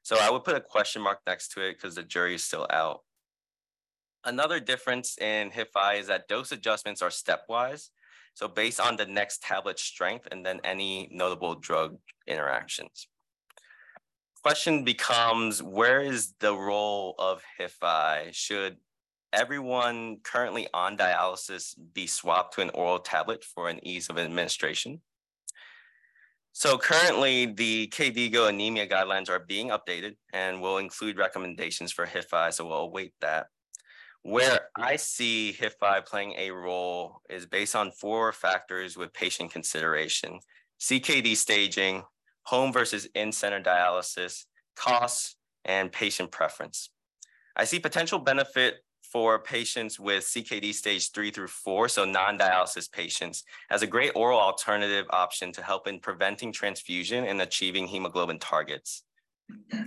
So 0.03 0.17
I 0.21 0.29
would 0.29 0.43
put 0.43 0.55
a 0.55 0.61
question 0.61 1.01
mark 1.01 1.17
next 1.25 1.47
to 1.53 1.61
it 1.61 1.77
because 1.77 1.95
the 1.95 2.03
jury 2.03 2.35
is 2.35 2.43
still 2.43 2.67
out. 2.69 2.99
Another 4.23 4.59
difference 4.59 5.17
in 5.17 5.49
HIF-PHI 5.49 5.95
is 5.95 6.05
that 6.05 6.27
dose 6.27 6.51
adjustments 6.51 7.01
are 7.01 7.09
stepwise. 7.09 7.89
So 8.35 8.47
based 8.47 8.79
on 8.79 8.97
the 8.97 9.07
next 9.07 9.41
tablet 9.41 9.79
strength 9.79 10.27
and 10.29 10.45
then 10.45 10.61
any 10.63 11.09
notable 11.11 11.55
drug 11.55 11.97
interactions 12.27 13.07
question 14.45 14.83
becomes 14.83 15.63
where 15.63 16.01
is 16.01 16.35
the 16.39 16.53
role 16.53 17.15
of 17.17 17.41
HIF-PHI? 17.57 18.29
Should 18.31 18.77
everyone 19.33 20.17
currently 20.23 20.67
on 20.71 20.95
dialysis 20.95 21.73
be 21.95 22.05
swapped 22.05 22.53
to 22.53 22.61
an 22.61 22.69
oral 22.69 22.99
tablet 22.99 23.43
for 23.43 23.69
an 23.69 23.79
ease 23.81 24.07
of 24.07 24.19
administration? 24.19 25.01
So 26.51 26.77
currently 26.77 27.47
the 27.47 27.87
KDIGO 27.87 28.49
anemia 28.49 28.85
guidelines 28.85 29.31
are 29.31 29.39
being 29.39 29.69
updated 29.69 30.15
and 30.31 30.61
will 30.61 30.77
include 30.77 31.17
recommendations 31.17 31.91
for 31.91 32.05
HIF-PHI, 32.05 32.51
so 32.51 32.67
we'll 32.67 32.77
await 32.77 33.13
that. 33.21 33.47
Where 34.21 34.59
mm-hmm. 34.59 34.83
I 34.83 34.97
see 34.97 35.53
HIF-PHI 35.53 36.01
playing 36.01 36.35
a 36.37 36.51
role 36.51 37.19
is 37.31 37.47
based 37.47 37.75
on 37.75 37.89
four 37.89 38.31
factors 38.31 38.95
with 38.95 39.11
patient 39.11 39.51
consideration. 39.51 40.39
CKD 40.79 41.35
staging, 41.35 42.03
home 42.45 42.71
versus 42.71 43.07
in-center 43.15 43.61
dialysis, 43.61 44.45
costs, 44.75 45.35
and 45.65 45.91
patient 45.91 46.31
preference. 46.31 46.89
I 47.55 47.65
see 47.65 47.79
potential 47.79 48.19
benefit 48.19 48.75
for 49.11 49.39
patients 49.39 49.99
with 49.99 50.23
CKD 50.23 50.73
stage 50.73 51.11
three 51.11 51.31
through 51.31 51.47
four, 51.47 51.87
so 51.87 52.05
non-dialysis 52.05 52.91
patients, 52.91 53.43
as 53.69 53.81
a 53.81 53.87
great 53.87 54.11
oral 54.15 54.39
alternative 54.39 55.05
option 55.09 55.51
to 55.53 55.63
help 55.63 55.87
in 55.87 55.99
preventing 55.99 56.51
transfusion 56.51 57.25
and 57.25 57.41
achieving 57.41 57.87
hemoglobin 57.87 58.39
targets. 58.39 59.03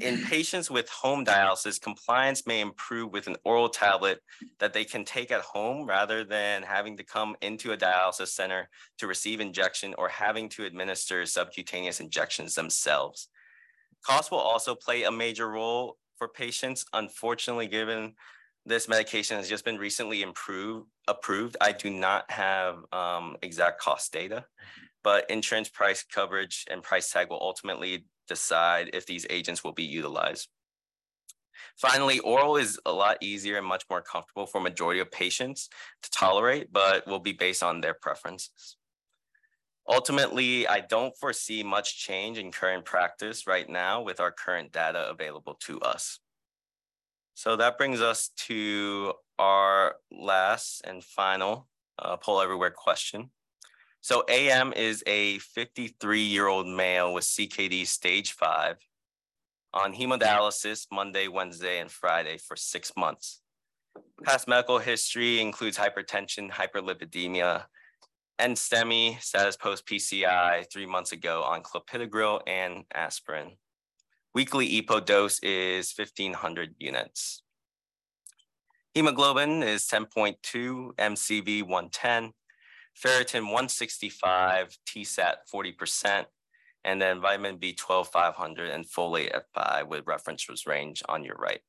In 0.00 0.22
patients 0.24 0.70
with 0.70 0.88
home 0.88 1.24
dialysis, 1.24 1.80
compliance 1.80 2.46
may 2.46 2.60
improve 2.60 3.12
with 3.12 3.26
an 3.26 3.36
oral 3.44 3.68
tablet 3.68 4.20
that 4.60 4.72
they 4.72 4.84
can 4.84 5.04
take 5.04 5.32
at 5.32 5.40
home 5.40 5.86
rather 5.86 6.24
than 6.24 6.62
having 6.62 6.96
to 6.96 7.04
come 7.04 7.36
into 7.42 7.72
a 7.72 7.76
dialysis 7.76 8.28
center 8.28 8.68
to 8.98 9.06
receive 9.06 9.40
injection 9.40 9.94
or 9.98 10.08
having 10.08 10.48
to 10.50 10.64
administer 10.64 11.26
subcutaneous 11.26 12.00
injections 12.00 12.54
themselves. 12.54 13.28
Cost 14.04 14.30
will 14.30 14.38
also 14.38 14.74
play 14.74 15.04
a 15.04 15.10
major 15.10 15.48
role 15.48 15.96
for 16.18 16.28
patients. 16.28 16.84
Unfortunately, 16.92 17.66
given 17.66 18.14
this 18.64 18.88
medication 18.88 19.36
has 19.36 19.48
just 19.48 19.64
been 19.64 19.78
recently 19.78 20.22
improved, 20.22 20.86
approved, 21.08 21.56
I 21.60 21.72
do 21.72 21.90
not 21.90 22.30
have 22.30 22.76
um, 22.92 23.36
exact 23.42 23.80
cost 23.80 24.12
data, 24.12 24.44
but 25.02 25.28
insurance 25.30 25.68
price 25.68 26.04
coverage 26.04 26.64
and 26.70 26.82
price 26.82 27.10
tag 27.10 27.30
will 27.30 27.40
ultimately 27.40 28.04
decide 28.28 28.90
if 28.92 29.06
these 29.06 29.26
agents 29.30 29.64
will 29.64 29.72
be 29.72 29.84
utilized. 29.84 30.48
Finally, 31.76 32.18
oral 32.20 32.56
is 32.56 32.78
a 32.86 32.92
lot 32.92 33.16
easier 33.20 33.56
and 33.56 33.66
much 33.66 33.84
more 33.90 34.02
comfortable 34.02 34.46
for 34.46 34.60
majority 34.60 35.00
of 35.00 35.10
patients 35.10 35.68
to 36.02 36.10
tolerate, 36.10 36.72
but 36.72 37.06
will 37.06 37.18
be 37.20 37.32
based 37.32 37.62
on 37.62 37.80
their 37.80 37.94
preferences. 37.94 38.76
Ultimately, 39.88 40.68
I 40.68 40.80
don't 40.80 41.16
foresee 41.16 41.62
much 41.62 41.98
change 41.98 42.36
in 42.36 42.52
current 42.52 42.84
practice 42.84 43.46
right 43.46 43.68
now 43.68 44.02
with 44.02 44.20
our 44.20 44.30
current 44.30 44.70
data 44.70 45.08
available 45.08 45.54
to 45.62 45.80
us. 45.80 46.20
So 47.34 47.56
that 47.56 47.78
brings 47.78 48.00
us 48.00 48.30
to 48.48 49.14
our 49.38 49.94
last 50.10 50.82
and 50.84 51.02
final 51.02 51.68
uh, 51.98 52.16
poll 52.16 52.40
everywhere 52.40 52.70
question. 52.70 53.30
So 54.08 54.24
AM 54.26 54.72
is 54.72 55.04
a 55.06 55.38
53 55.38 56.22
year 56.22 56.46
old 56.46 56.66
male 56.66 57.12
with 57.12 57.24
CKD 57.24 57.86
stage 57.86 58.32
five 58.32 58.78
on 59.74 59.92
hemodialysis 59.92 60.86
Monday, 60.90 61.28
Wednesday, 61.28 61.78
and 61.78 61.90
Friday 61.90 62.38
for 62.38 62.56
six 62.56 62.90
months. 62.96 63.42
Past 64.24 64.48
medical 64.48 64.78
history 64.78 65.42
includes 65.42 65.76
hypertension, 65.76 66.50
hyperlipidemia, 66.50 67.64
and 68.38 68.56
STEMI 68.56 69.20
status 69.20 69.58
post 69.58 69.86
PCI 69.86 70.64
three 70.72 70.86
months 70.86 71.12
ago 71.12 71.42
on 71.42 71.62
clopidogrel 71.62 72.40
and 72.46 72.84
aspirin. 72.94 73.58
Weekly 74.34 74.80
EPO 74.80 75.04
dose 75.04 75.38
is 75.40 75.92
1500 75.94 76.76
units. 76.78 77.42
Hemoglobin 78.94 79.62
is 79.62 79.86
10.2, 79.86 80.94
MCV 80.96 81.62
110, 81.62 82.32
ferritin 83.04 83.44
165, 83.44 84.76
TSAT 84.86 85.34
40%, 85.52 86.24
and 86.84 87.00
then 87.00 87.20
vitamin 87.20 87.58
B12 87.58 88.06
500 88.06 88.70
and 88.70 88.84
folate 88.84 89.38
F5 89.56 89.88
with 89.88 90.06
reference 90.06 90.46
range 90.66 91.02
on 91.08 91.24
your 91.24 91.36
right. 91.36 91.60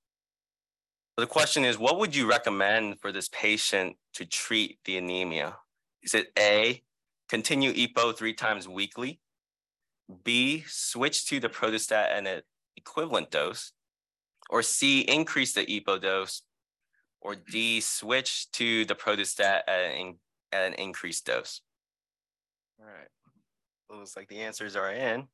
So 1.17 1.25
the 1.25 1.27
question 1.27 1.65
is, 1.65 1.77
what 1.77 1.99
would 1.99 2.15
you 2.15 2.29
recommend 2.29 3.01
for 3.01 3.11
this 3.11 3.29
patient 3.29 3.97
to 4.13 4.25
treat 4.25 4.79
the 4.85 4.97
anemia? 4.97 5.57
Is 6.01 6.13
it 6.13 6.27
A, 6.39 6.81
continue 7.27 7.73
EPO 7.73 8.17
three 8.17 8.33
times 8.33 8.67
weekly? 8.67 9.19
B, 10.23 10.63
switch 10.67 11.25
to 11.27 11.41
daprodustat 11.41 11.91
at 11.91 12.25
an 12.25 12.41
equivalent 12.77 13.31
dose? 13.31 13.73
Or 14.49 14.63
C, 14.63 15.01
increase 15.01 15.53
the 15.53 15.65
EPO 15.65 16.01
dose? 16.01 16.41
Or 17.21 17.35
D, 17.35 17.81
switch 17.81 18.49
to 18.53 18.85
daprodustat 18.85 19.61
at 19.67 19.91
an 19.91 19.91
at 20.51 20.65
an 20.65 20.73
increased 20.73 21.25
dose. 21.25 21.61
All 22.79 22.85
right. 22.85 23.97
Looks 23.97 24.15
like 24.15 24.27
the 24.27 24.39
answers 24.39 24.75
are 24.75 24.91
in. 24.91 25.27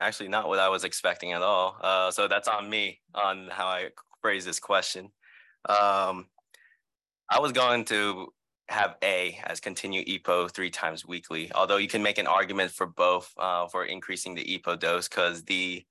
Actually, 0.00 0.28
not 0.28 0.48
what 0.48 0.58
I 0.58 0.68
was 0.68 0.84
expecting 0.84 1.32
at 1.32 1.42
all. 1.42 1.76
Uh, 1.80 2.10
so 2.10 2.28
that's 2.28 2.48
on 2.48 2.68
me 2.70 3.00
on 3.14 3.48
how 3.50 3.66
I 3.66 3.88
phrase 4.22 4.44
this 4.44 4.60
question. 4.60 5.10
Um, 5.68 6.26
I 7.28 7.40
was 7.40 7.52
going 7.52 7.84
to 7.86 8.32
have 8.68 8.96
A 9.02 9.38
as 9.44 9.60
continue 9.60 10.04
EPO 10.04 10.52
three 10.52 10.70
times 10.70 11.06
weekly, 11.06 11.50
although 11.54 11.78
you 11.78 11.88
can 11.88 12.02
make 12.02 12.18
an 12.18 12.26
argument 12.26 12.70
for 12.70 12.86
both 12.86 13.32
uh, 13.38 13.66
for 13.68 13.84
increasing 13.84 14.34
the 14.34 14.44
EPO 14.44 14.78
dose 14.78 15.08
because 15.08 15.42
the 15.44 15.84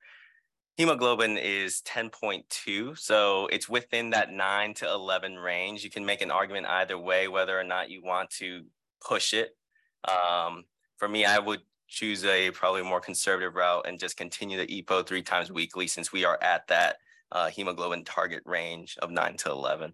hemoglobin 0.77 1.37
is 1.37 1.81
10.2 1.81 2.97
so 2.97 3.47
it's 3.47 3.67
within 3.67 4.11
that 4.11 4.31
9 4.31 4.73
to 4.75 4.89
11 4.89 5.35
range. 5.35 5.83
You 5.83 5.89
can 5.89 6.05
make 6.05 6.21
an 6.21 6.31
argument 6.31 6.67
either 6.67 6.97
way 6.97 7.27
whether 7.27 7.59
or 7.59 7.63
not 7.63 7.89
you 7.89 8.01
want 8.03 8.29
to 8.31 8.63
push 9.05 9.33
it. 9.33 9.57
Um, 10.05 10.63
for 10.97 11.07
me 11.07 11.25
i 11.25 11.37
would 11.39 11.61
choose 11.87 12.23
a 12.25 12.51
probably 12.51 12.83
more 12.83 12.99
conservative 12.99 13.55
route 13.55 13.85
and 13.87 13.99
just 13.99 14.17
continue 14.17 14.57
the 14.57 14.83
epo 14.83 15.05
three 15.05 15.21
times 15.21 15.51
weekly 15.51 15.87
since 15.87 16.11
we 16.11 16.25
are 16.25 16.37
at 16.41 16.67
that 16.67 16.97
uh, 17.31 17.49
hemoglobin 17.49 18.03
target 18.03 18.41
range 18.45 18.97
of 19.01 19.09
9 19.11 19.37
to 19.37 19.51
11 19.51 19.93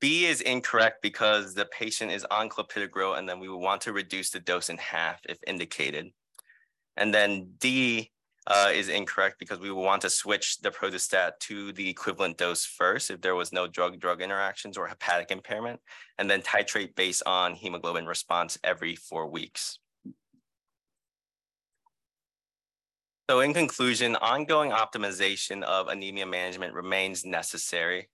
B 0.00 0.26
is 0.26 0.40
incorrect 0.40 1.02
because 1.02 1.54
the 1.54 1.66
patient 1.66 2.12
is 2.12 2.24
on 2.30 2.48
clopidogrel 2.48 3.18
and 3.18 3.28
then 3.28 3.40
we 3.40 3.48
would 3.48 3.58
want 3.58 3.80
to 3.82 3.92
reduce 3.92 4.30
the 4.30 4.40
dose 4.40 4.70
in 4.70 4.78
half 4.78 5.20
if 5.28 5.38
indicated. 5.46 6.10
And 6.96 7.12
then 7.12 7.52
D 7.58 8.10
uh, 8.48 8.70
is 8.72 8.88
incorrect 8.88 9.38
because 9.38 9.60
we 9.60 9.70
will 9.70 9.82
want 9.82 10.02
to 10.02 10.10
switch 10.10 10.56
daprodustat 10.62 11.38
to 11.38 11.70
the 11.72 11.88
equivalent 11.88 12.38
dose 12.38 12.64
first 12.64 13.10
if 13.10 13.20
there 13.20 13.34
was 13.34 13.52
no 13.52 13.66
drug-drug 13.66 14.22
interactions 14.22 14.78
or 14.78 14.86
hepatic 14.86 15.30
impairment, 15.30 15.78
and 16.18 16.30
then 16.30 16.40
titrate 16.40 16.94
based 16.96 17.22
on 17.26 17.54
hemoglobin 17.54 18.06
response 18.06 18.58
every 18.64 18.96
four 18.96 19.28
weeks. 19.28 19.78
So 23.28 23.40
in 23.40 23.52
conclusion, 23.52 24.16
ongoing 24.16 24.70
optimization 24.70 25.62
of 25.62 25.88
anemia 25.88 26.24
management 26.24 26.72
remains 26.72 27.26
necessary. 27.26 28.08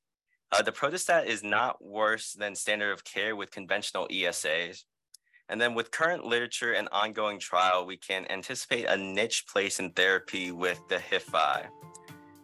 Uh, 0.51 0.63
daprodustat 0.63 1.27
is 1.27 1.45
not 1.45 1.83
worse 1.83 2.33
than 2.33 2.57
standard 2.57 2.91
of 2.91 3.05
care 3.05 3.37
with 3.37 3.53
conventional 3.53 4.09
ESAs. 4.09 4.83
And 5.49 5.61
then 5.61 5.75
with 5.75 5.91
current 5.91 6.25
literature 6.25 6.73
and 6.73 6.89
ongoing 6.91 7.39
trial, 7.39 7.85
we 7.85 7.97
can 7.97 8.27
anticipate 8.31 8.87
a 8.87 8.97
niche 8.97 9.47
place 9.47 9.79
in 9.79 9.91
therapy 9.91 10.53
with 10.53 10.81
the 10.89 10.99
HIF-PHI. 10.99 11.69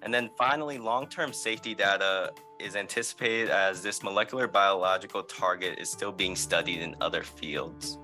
And 0.02 0.12
then 0.12 0.30
finally, 0.36 0.78
long-term 0.78 1.32
safety 1.32 1.74
data 1.74 2.32
is 2.58 2.76
anticipated 2.76 3.48
as 3.48 3.82
this 3.82 4.02
molecular 4.02 4.46
biological 4.46 5.22
target 5.22 5.78
is 5.78 5.90
still 5.90 6.12
being 6.12 6.36
studied 6.36 6.80
in 6.80 6.94
other 7.00 7.22
fields. 7.22 7.98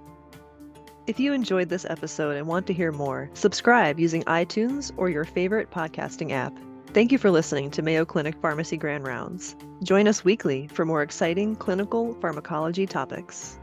If 1.06 1.20
you 1.20 1.32
enjoyed 1.32 1.68
this 1.68 1.86
episode 1.88 2.36
and 2.36 2.46
want 2.46 2.66
to 2.66 2.72
hear 2.72 2.90
more, 2.90 3.30
subscribe 3.34 4.00
using 4.00 4.24
iTunes 4.24 4.92
or 4.96 5.08
your 5.08 5.24
favorite 5.24 5.70
podcasting 5.70 6.32
app. 6.32 6.52
Thank 6.88 7.12
you 7.12 7.18
for 7.18 7.30
listening 7.30 7.70
to 7.72 7.82
Mayo 7.82 8.04
Clinic 8.04 8.34
Pharmacy 8.40 8.76
Grand 8.76 9.06
Rounds. 9.06 9.54
Join 9.82 10.08
us 10.08 10.24
weekly 10.24 10.66
for 10.68 10.84
more 10.84 11.02
exciting 11.02 11.54
clinical 11.54 12.14
pharmacology 12.14 12.86
topics. 12.86 13.58